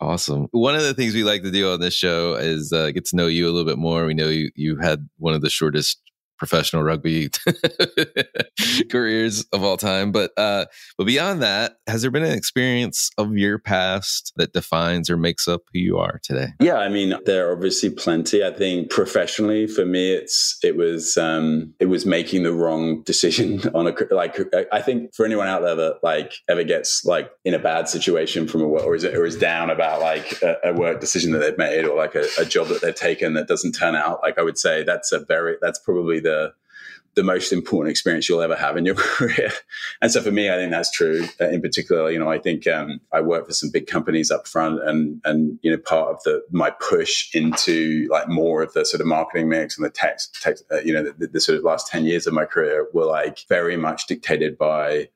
[0.00, 0.48] Awesome.
[0.52, 3.16] One of the things we like to do on this show is uh, get to
[3.16, 4.06] know you a little bit more.
[4.06, 6.00] We know you you had one of the shortest
[6.38, 7.30] professional rugby
[8.90, 10.12] careers of all time.
[10.12, 10.66] But uh,
[10.98, 15.48] but beyond that, has there been an experience of your past that defines or makes
[15.48, 16.48] up who you are today?
[16.60, 18.44] Yeah, I mean, there are obviously plenty.
[18.44, 23.62] I think professionally, for me, it's it was um, it was making the wrong decision
[23.74, 24.36] on a like.
[24.72, 28.48] I think for anyone out there that like ever gets like in a bad situation
[28.48, 31.38] from a work or is or is down about like a, a work decision that
[31.38, 34.38] they've made or like a, a job that they've taken that doesn't turn out, like
[34.38, 36.52] I would say that's a very that's probably the
[37.14, 39.50] the most important experience you'll ever have in your career.
[40.02, 41.26] And so for me, I think that's true.
[41.40, 44.46] Uh, in particular, you know, I think um, I work for some big companies up
[44.46, 48.84] front, and and you know, part of the my push into like more of the
[48.84, 51.64] sort of marketing mix and the tech, tech uh, you know, the, the, sort of
[51.64, 55.08] last ten years of my career were like very much dictated by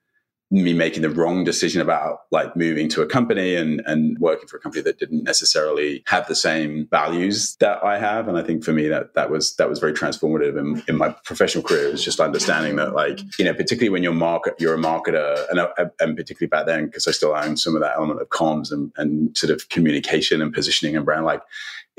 [0.51, 4.57] me making the wrong decision about like moving to a company and, and working for
[4.57, 8.29] a company that didn't necessarily have the same values that I have.
[8.29, 11.11] And I think for me that that was that was very transformative in, in my
[11.25, 11.89] professional career.
[11.89, 15.45] It was just understanding that like, you know, particularly when you're market you're a marketer
[15.51, 15.69] and, uh,
[16.01, 18.91] and particularly back then, because I still own some of that element of comms and,
[18.97, 21.43] and sort of communication and positioning and brand, like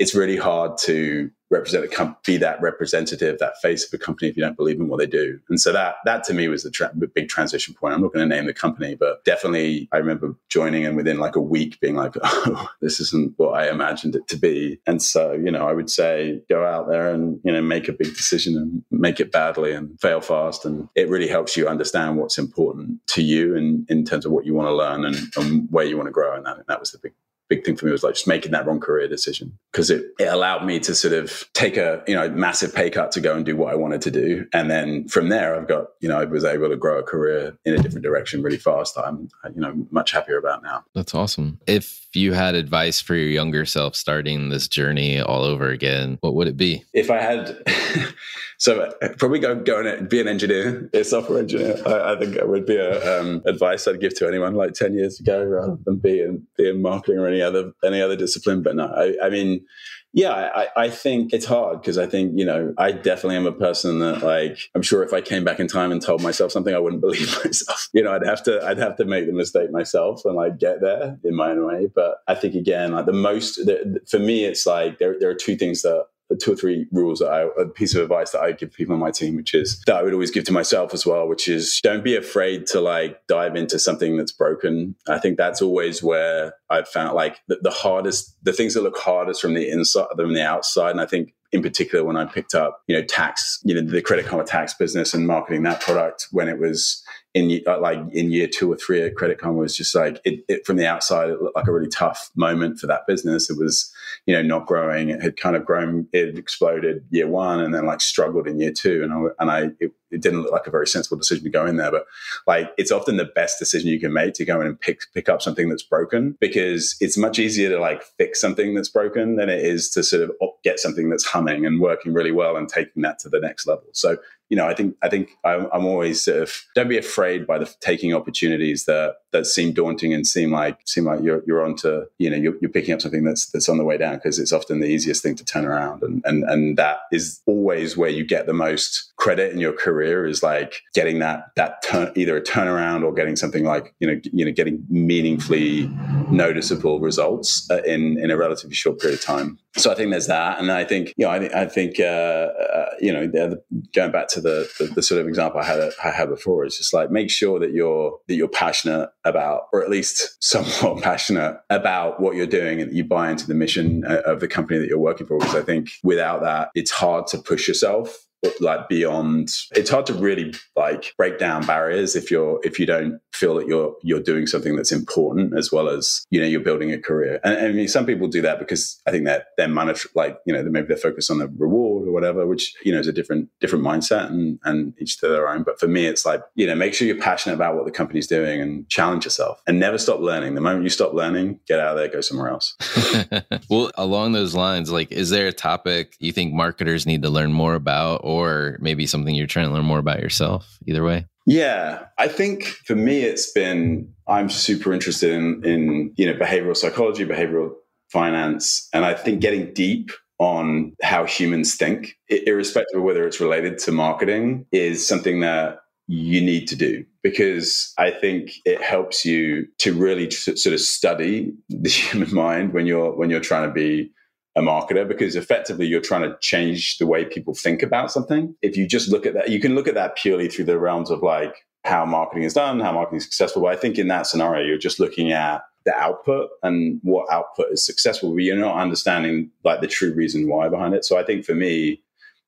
[0.00, 4.30] it's really hard to represent a company, be that representative, that face of a company
[4.30, 5.38] if you don't believe in what they do.
[5.48, 7.94] And so that that to me was the tra- big transition point.
[7.94, 11.36] I'm not going to name the company, but definitely I remember joining and within like
[11.36, 14.80] a week being like, oh, this isn't what I imagined it to be.
[14.86, 17.92] And so you know, I would say go out there and you know make a
[17.92, 22.16] big decision and make it badly and fail fast, and it really helps you understand
[22.16, 25.68] what's important to you and in terms of what you want to learn and, and
[25.70, 26.36] where you want to grow.
[26.36, 27.12] And that that was the big
[27.50, 30.32] big thing for me was like just making that wrong career decision because it, it
[30.32, 33.44] allowed me to sort of take a you know massive pay cut to go and
[33.44, 36.24] do what I wanted to do, and then from there I've got you know I
[36.24, 38.96] was able to grow a career in a different direction really fast.
[38.96, 40.84] I'm you know much happier about now.
[40.94, 41.60] That's awesome.
[41.66, 46.34] If you had advice for your younger self starting this journey all over again, what
[46.34, 46.84] would it be?
[46.94, 47.62] If I had.
[48.60, 51.80] so probably go go and be an engineer, a software engineer.
[51.86, 54.92] I, I think it would be a um, advice I'd give to anyone like ten
[54.92, 58.62] years ago, rather than be in, be in marketing or any other any other discipline.
[58.62, 59.64] But no, I, I mean,
[60.12, 63.52] yeah, I, I think it's hard because I think, you know, I definitely am a
[63.52, 66.74] person that like, I'm sure if I came back in time and told myself something,
[66.74, 67.88] I wouldn't believe myself.
[67.92, 70.80] You know, I'd have to, I'd have to make the mistake myself and like get
[70.80, 71.88] there in my own way.
[71.94, 75.34] But I think again, like the most, the, for me, it's like there, there are
[75.34, 76.06] two things that
[76.36, 79.00] two or three rules that I, a piece of advice that I give people on
[79.00, 81.80] my team, which is that I would always give to myself as well, which is
[81.82, 84.94] don't be afraid to like dive into something that's broken.
[85.08, 88.98] I think that's always where I've found like the, the hardest, the things that look
[88.98, 90.90] hardest from the inside than the outside.
[90.90, 94.02] And I think in particular when I picked up, you know, tax, you know, the
[94.02, 97.02] Credit Karma tax business and marketing that product when it was
[97.34, 100.44] in uh, like in year two or three at Credit Karma was just like it,
[100.48, 103.50] it, from the outside it looked like a really tough moment for that business.
[103.50, 103.92] It was
[104.26, 105.10] you know not growing.
[105.10, 106.06] It had kind of grown.
[106.12, 109.02] It exploded year one and then like struggled in year two.
[109.02, 111.66] And I and I it, it didn't look like a very sensible decision to go
[111.66, 111.90] in there.
[111.90, 112.06] But
[112.46, 115.28] like it's often the best decision you can make to go in and pick pick
[115.28, 119.48] up something that's broken because it's much easier to like fix something that's broken than
[119.48, 120.30] it is to sort of
[120.64, 123.84] get something that's humming and working really well and taking that to the next level.
[123.92, 124.18] So
[124.50, 127.58] you know, I think I think I'm, I'm, always sort of don't be afraid by
[127.58, 132.04] the taking opportunities that that seem daunting and seem like seem like you're you're onto
[132.18, 134.52] you know you're, you're picking up something that's that's on the way down because it's
[134.52, 138.24] often the easiest thing to turn around and and and that is always where you
[138.24, 142.42] get the most credit in your career is like getting that that turn either a
[142.42, 145.88] turnaround or getting something like you know you know getting meaningfully
[146.30, 149.58] noticeable results uh, in in a relatively short period of time.
[149.76, 152.90] So I think there's that, and I think you know I, I think uh, uh,
[153.00, 153.56] you know
[153.94, 156.76] going back to the, the, the sort of example I had I had before is
[156.76, 161.60] just like make sure that you're that you're passionate about, or at least somewhat passionate
[161.70, 164.78] about what you're doing, and that you buy into the mission uh, of the company
[164.78, 165.38] that you're working for.
[165.38, 168.26] Because I think without that, it's hard to push yourself
[168.60, 173.20] like beyond it's hard to really like break down barriers if you're if you don't
[173.32, 176.92] feel that you're you're doing something that's important as well as you know you're building
[176.92, 177.40] a career.
[177.44, 180.52] And, I mean some people do that because I think that they're monetary like you
[180.54, 183.48] know maybe they're focused on the reward or whatever which you know is a different
[183.60, 185.62] different mindset and and each to their own.
[185.62, 188.26] But for me it's like you know make sure you're passionate about what the company's
[188.26, 190.54] doing and challenge yourself and never stop learning.
[190.54, 192.76] The moment you stop learning get out of there go somewhere else.
[193.68, 197.52] Well along those lines like is there a topic you think marketers need to learn
[197.52, 201.26] more about or maybe something you're trying to learn more about yourself either way?
[201.46, 206.76] Yeah i think for me it's been i'm super interested in in you know behavioral
[206.76, 207.72] psychology behavioral
[208.12, 210.10] finance and i think getting deep
[210.40, 216.40] on how humans think irrespective of whether it's related to marketing is something that you
[216.40, 221.88] need to do because I think it helps you to really sort of study the
[221.88, 224.10] human mind when you're when you're trying to be
[224.56, 228.56] a marketer because effectively you're trying to change the way people think about something.
[228.62, 231.10] If you just look at that, you can look at that purely through the realms
[231.10, 233.62] of like how marketing is done, how marketing is successful.
[233.62, 237.66] But I think in that scenario, you're just looking at the output and what output
[237.72, 241.04] is successful, but you're not understanding like the true reason why behind it.
[241.04, 242.02] So I think for me,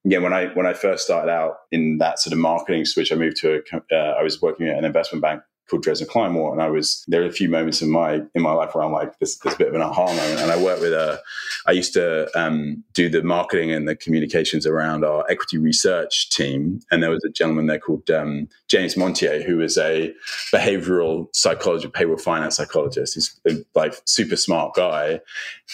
[0.05, 3.17] again, when I when I first started out in that sort of marketing switch, I
[3.17, 5.43] moved to a, uh, I was working at an investment bank
[5.73, 8.53] called Dresdner Kleinwort, and I was there are a few moments in my in my
[8.53, 10.41] life where I'm like this this bit of an aha moment.
[10.41, 11.21] And I worked with a,
[11.67, 16.81] I used to um, do the marketing and the communications around our equity research team,
[16.91, 20.13] and there was a gentleman there called um, James Montier who is a
[20.53, 23.15] behavioral psychologist, behavioral finance psychologist.
[23.15, 25.21] He's a, like super smart guy,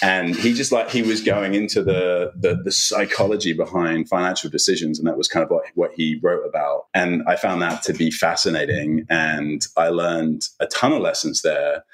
[0.01, 5.01] and he just like he was going into the, the the psychology behind financial decisions,
[5.01, 6.86] and that was kind of what what he wrote about.
[6.94, 11.84] And I found that to be fascinating, and I learned a ton of lessons there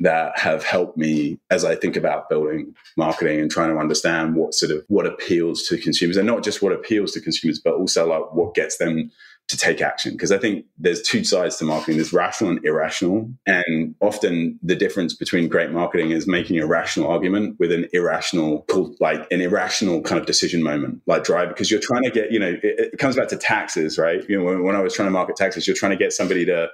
[0.00, 4.54] that have helped me as I think about building marketing and trying to understand what
[4.54, 8.08] sort of what appeals to consumers and not just what appeals to consumers, but also
[8.08, 9.12] like what gets them
[9.48, 10.12] to take action.
[10.12, 11.96] Because I think there's two sides to marketing.
[11.96, 13.30] There's rational and irrational.
[13.46, 18.66] And often the difference between great marketing is making a rational argument with an irrational,
[18.98, 22.38] like an irrational kind of decision moment, like drive, because you're trying to get, you
[22.38, 24.28] know, it, it comes back to taxes, right?
[24.28, 26.44] You know, when, when I was trying to market taxes, you're trying to get somebody
[26.46, 26.68] to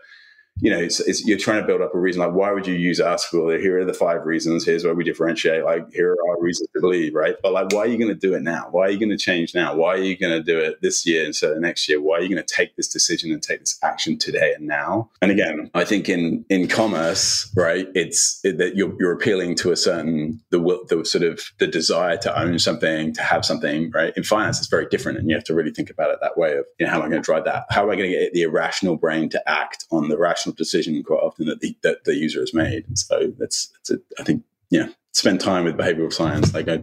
[0.61, 2.21] you know, it's, it's, you're trying to build up a reason.
[2.21, 3.29] Like, why would you use us?
[3.33, 4.65] Well, here are the five reasons.
[4.65, 5.65] Here's where we differentiate.
[5.65, 7.37] Like, here are our reasons to believe, right?
[7.43, 8.69] But like, why are you going to do it now?
[8.71, 9.75] Why are you going to change now?
[9.75, 12.01] Why are you going to do it this year instead of next year?
[12.01, 15.11] Why are you going to take this decision and take this action today and now?
[15.23, 19.73] And again, I think in in commerce, right, it's it, that you're, you're appealing to
[19.73, 24.13] a certain the the sort of the desire to own something, to have something, right?
[24.17, 26.57] In finance, it's very different, and you have to really think about it that way
[26.57, 27.67] of you know how am I going to drive that?
[27.71, 31.03] How am I going to get the irrational brain to act on the rational decision
[31.03, 32.99] quite often that the that the user has made?
[32.99, 34.88] So that's that's I think yeah
[35.18, 36.55] spend time with behavioral science.
[36.55, 36.82] Like, go,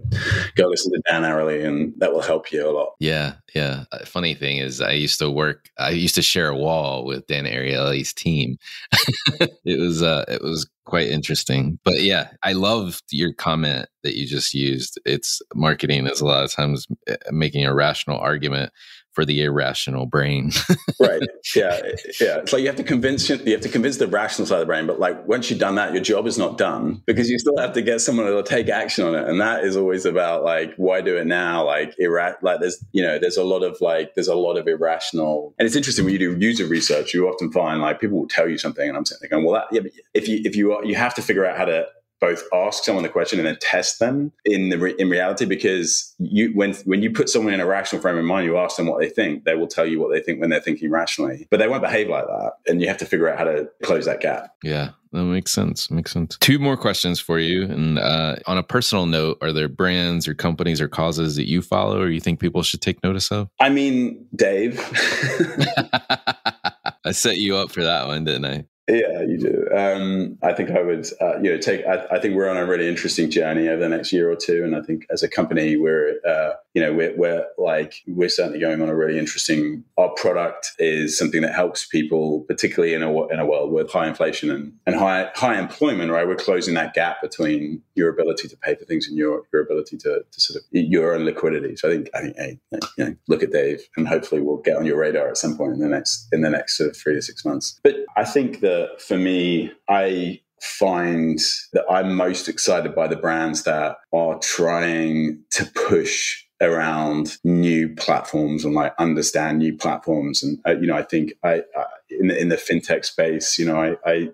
[0.55, 2.93] go listen to Dan Ariely, and that will help you a lot.
[2.99, 3.85] Yeah, yeah.
[3.91, 5.69] Uh, funny thing is, I used to work.
[5.79, 8.57] I used to share a wall with Dan Ariely's team.
[9.39, 11.79] it was, uh, it was quite interesting.
[11.83, 14.99] But yeah, I love your comment that you just used.
[15.05, 18.71] It's marketing is a lot of times uh, making a rational argument
[19.15, 20.51] for the irrational brain.
[20.99, 21.21] right.
[21.55, 21.79] Yeah.
[22.19, 22.39] Yeah.
[22.39, 24.65] It's like you have to convince you have to convince the rational side of the
[24.65, 27.57] brain, but like once you've done that, your job is not done because you still
[27.57, 29.27] have to get someone to take action on it.
[29.27, 31.65] And that is always about like why do it now?
[31.65, 34.67] Like ira- like there's you know, there's a lot of like there's a lot of
[34.67, 38.27] irrational and it's interesting when you do user research, you often find like people will
[38.27, 40.73] tell you something and I'm sitting there going, well that yeah, if you if you
[40.73, 41.87] are, you have to figure out how to
[42.25, 46.15] both ask someone the question and then test them in the re- in reality because
[46.17, 48.87] you when when you put someone in a rational frame of mind you ask them
[48.87, 51.57] what they think they will tell you what they think when they're thinking rationally but
[51.57, 54.21] they won't behave like that and you have to figure out how to close that
[54.21, 54.55] gap.
[54.63, 56.35] Yeah that makes sense makes sense.
[56.39, 60.33] Two more questions for you and uh, on a personal note are there brands or
[60.33, 63.49] companies or causes that you follow or you think people should take notice of?
[63.59, 64.79] I mean dave.
[67.05, 68.65] I set you up for that one, didn't I?
[68.87, 69.67] Yeah, you do.
[69.75, 71.85] Um, I think I would, uh, you know, take.
[71.87, 74.63] I, I, think we're on a really interesting journey over the next year or two,
[74.63, 78.59] and I think as a company, we're, uh, you know, we're, we're like we're certainly
[78.59, 79.85] going on a really interesting.
[79.97, 84.07] Our product is something that helps people, particularly in a in a world with high
[84.07, 86.11] inflation and, and high high employment.
[86.11, 89.61] Right, we're closing that gap between your ability to pay for things and your your
[89.61, 91.77] ability to, to sort of your own liquidity.
[91.77, 92.59] So I think I think hey,
[92.97, 95.75] you know, look at Dave, and hopefully we'll get on your radar at some point
[95.75, 97.79] in the next in the next sort of three to six months.
[97.83, 101.39] But I think that for me, I find
[101.73, 108.63] that I'm most excited by the brands that are trying to push around new platforms
[108.63, 110.43] and like understand new platforms.
[110.43, 113.65] And uh, you know i think i, I in, the, in the fintech space you
[113.65, 114.29] know i, I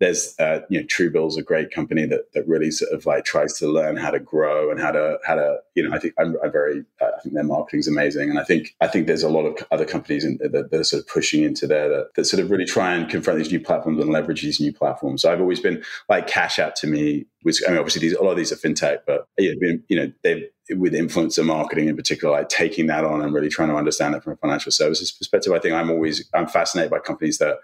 [0.00, 3.52] there's uh, you know Truebill's a great company that that really sort of like tries
[3.58, 6.36] to learn how to grow and how to how to you know I think I'm,
[6.42, 9.28] I'm very uh, I think their marketing's amazing and I think I think there's a
[9.28, 12.24] lot of other companies in, that, that, are sort of pushing into there that, that
[12.24, 15.22] sort of really try and confront these new platforms and leverage these new platforms.
[15.22, 18.22] So I've always been like Cash App to me was I mean obviously these a
[18.22, 22.48] lot of these are fintech but you know they've with influencer marketing in particular, like
[22.48, 25.52] taking that on and really trying to understand it from a financial services perspective.
[25.52, 27.56] I think I'm always I'm fascinated by companies that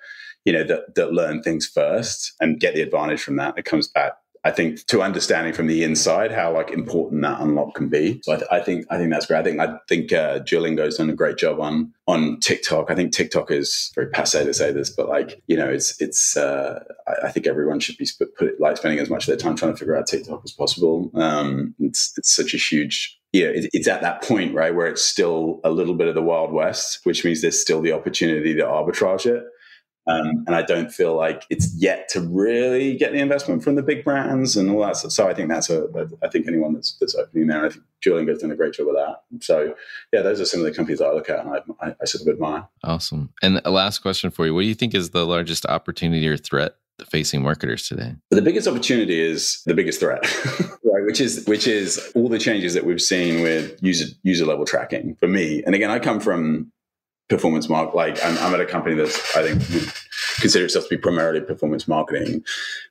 [0.46, 3.58] you know, that, that learn things first and get the advantage from that.
[3.58, 4.12] It comes back,
[4.44, 8.20] I think, to understanding from the inside how like important that unlock can be.
[8.22, 9.40] So I, th- I think I think that's great.
[9.40, 12.92] I think I think uh, Duolingo's done a great job on on TikTok.
[12.92, 16.36] I think TikTok is very passe to say this, but like you know, it's it's.
[16.36, 16.78] Uh,
[17.08, 19.56] I, I, think everyone should be sp- put, like spending as much of their time
[19.56, 21.10] trying to figure out TikTok as possible.
[21.14, 25.04] Um, it's it's such a huge yeah, it, it's at that point, right, where it's
[25.04, 28.62] still a little bit of the Wild West, which means there's still the opportunity to
[28.62, 29.44] arbitrage it.
[30.06, 33.82] Um, and I don't feel like it's yet to really get the investment from the
[33.82, 34.96] big brands and all that.
[34.96, 35.88] So, so I think that's a,
[36.22, 38.94] I think anyone that's, that's opening there, I think Duolingo's done a great job of
[38.94, 39.22] that.
[39.44, 39.74] So
[40.12, 42.04] yeah, those are some of the companies that I look at and I, I, I
[42.04, 42.68] sort of admire.
[42.84, 43.30] Awesome.
[43.42, 44.54] And a last question for you.
[44.54, 48.14] What do you think is the largest opportunity or threat facing marketers today?
[48.30, 50.22] The biggest opportunity is the biggest threat,
[50.84, 51.04] right?
[51.04, 55.16] Which is which is all the changes that we've seen with user user level tracking
[55.16, 55.62] for me.
[55.64, 56.72] And again, I come from
[57.28, 57.94] performance mark.
[57.94, 59.92] Like I'm, I'm, at a company that's I think would
[60.40, 62.44] consider itself to be primarily performance marketing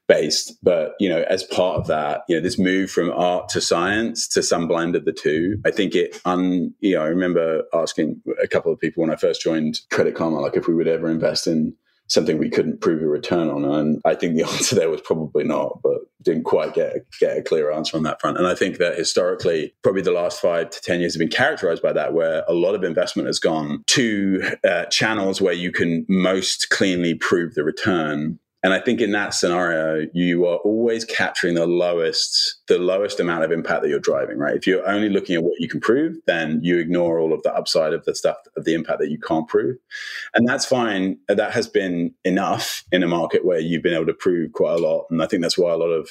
[0.08, 0.58] based.
[0.64, 4.28] But you know, as part of that, you know, this move from art to science
[4.30, 6.20] to some blend of the two, I think it.
[6.26, 10.16] Un, you know, I remember asking a couple of people when I first joined Credit
[10.16, 11.76] Karma, like if we would ever invest in
[12.08, 13.66] something we couldn't prove a return on?
[13.66, 17.38] And I think the answer there was probably not, but didn't quite get a, get
[17.38, 18.38] a clear answer on that front.
[18.38, 21.84] And I think that historically, probably the last five to 10 years have been characterized
[21.84, 26.06] by that, where a lot of investment has gone to uh, channels where you can
[26.10, 31.54] most cleanly prove the return And I think in that scenario, you are always capturing
[31.54, 34.56] the lowest, the lowest amount of impact that you're driving, right?
[34.56, 37.54] If you're only looking at what you can prove, then you ignore all of the
[37.54, 39.78] upside of the stuff of the impact that you can't prove.
[40.34, 41.20] And that's fine.
[41.28, 44.84] That has been enough in a market where you've been able to prove quite a
[44.84, 45.06] lot.
[45.12, 46.10] And I think that's why a lot of,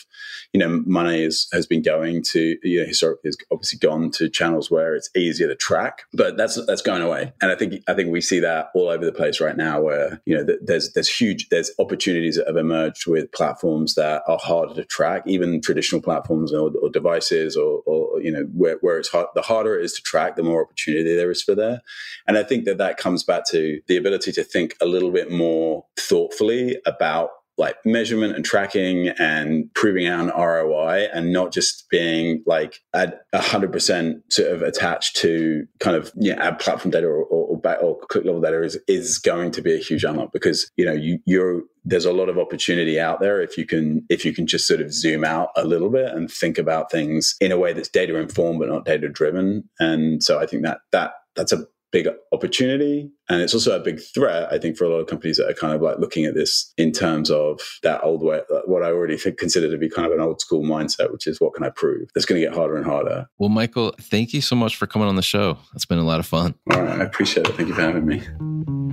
[0.53, 4.29] you know, money is, has been going to, you know, historically has obviously gone to
[4.29, 7.33] channels where it's easier to track, but that's, that's going away.
[7.43, 10.23] And I think, I think we see that all over the place right now where,
[10.25, 14.75] you know, there's, there's huge, there's opportunities that have emerged with platforms that are harder
[14.75, 19.09] to track, even traditional platforms or, or devices or, or, you know, where, where it's
[19.09, 21.81] hard, the harder it is to track, the more opportunity there is for there.
[22.27, 25.31] And I think that that comes back to the ability to think a little bit
[25.31, 31.89] more thoughtfully about like measurement and tracking and proving out an ROI and not just
[31.89, 37.07] being like at hundred percent sort of attached to kind of yeah ad platform data
[37.07, 40.71] or, or, or, click level data is is going to be a huge unlock because
[40.77, 44.25] you know you you're there's a lot of opportunity out there if you can if
[44.25, 47.53] you can just sort of zoom out a little bit and think about things in
[47.53, 49.69] a way that's data informed but not data driven.
[49.79, 54.01] And so I think that that that's a big opportunity and it's also a big
[54.13, 56.35] threat i think for a lot of companies that are kind of like looking at
[56.35, 60.05] this in terms of that old way what i already think, consider to be kind
[60.05, 62.09] of an old school mindset which is what can i prove?
[62.17, 63.27] It's going to get harder and harder.
[63.39, 65.57] Well michael thank you so much for coming on the show.
[65.77, 66.57] It's been a lot of fun.
[66.73, 67.55] All right i appreciate it.
[67.55, 68.84] Thank you for having me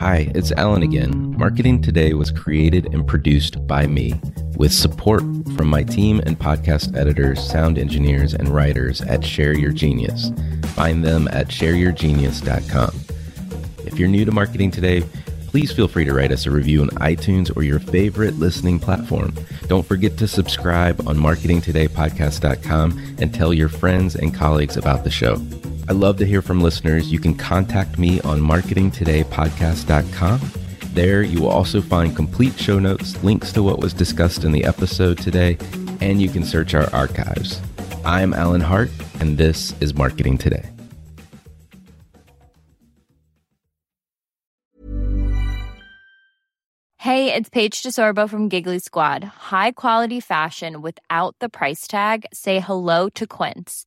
[0.00, 1.36] Hi, it's Alan again.
[1.36, 4.18] Marketing Today was created and produced by me
[4.56, 5.20] with support
[5.54, 10.32] from my team and podcast editors, sound engineers, and writers at Share Your Genius.
[10.68, 12.98] Find them at shareyourgenius.com.
[13.86, 15.02] If you're new to Marketing Today,
[15.48, 19.34] please feel free to write us a review on iTunes or your favorite listening platform.
[19.66, 25.36] Don't forget to subscribe on marketingtodaypodcast.com and tell your friends and colleagues about the show.
[25.90, 27.10] I love to hear from listeners.
[27.10, 30.40] You can contact me on marketingtodaypodcast.com.
[30.92, 34.62] There, you will also find complete show notes, links to what was discussed in the
[34.62, 35.58] episode today,
[36.00, 37.60] and you can search our archives.
[38.04, 40.70] I'm Alan Hart, and this is Marketing Today.
[46.98, 49.24] Hey, it's Paige DeSorbo from Giggly Squad.
[49.24, 52.26] High quality fashion without the price tag?
[52.32, 53.86] Say hello to Quince.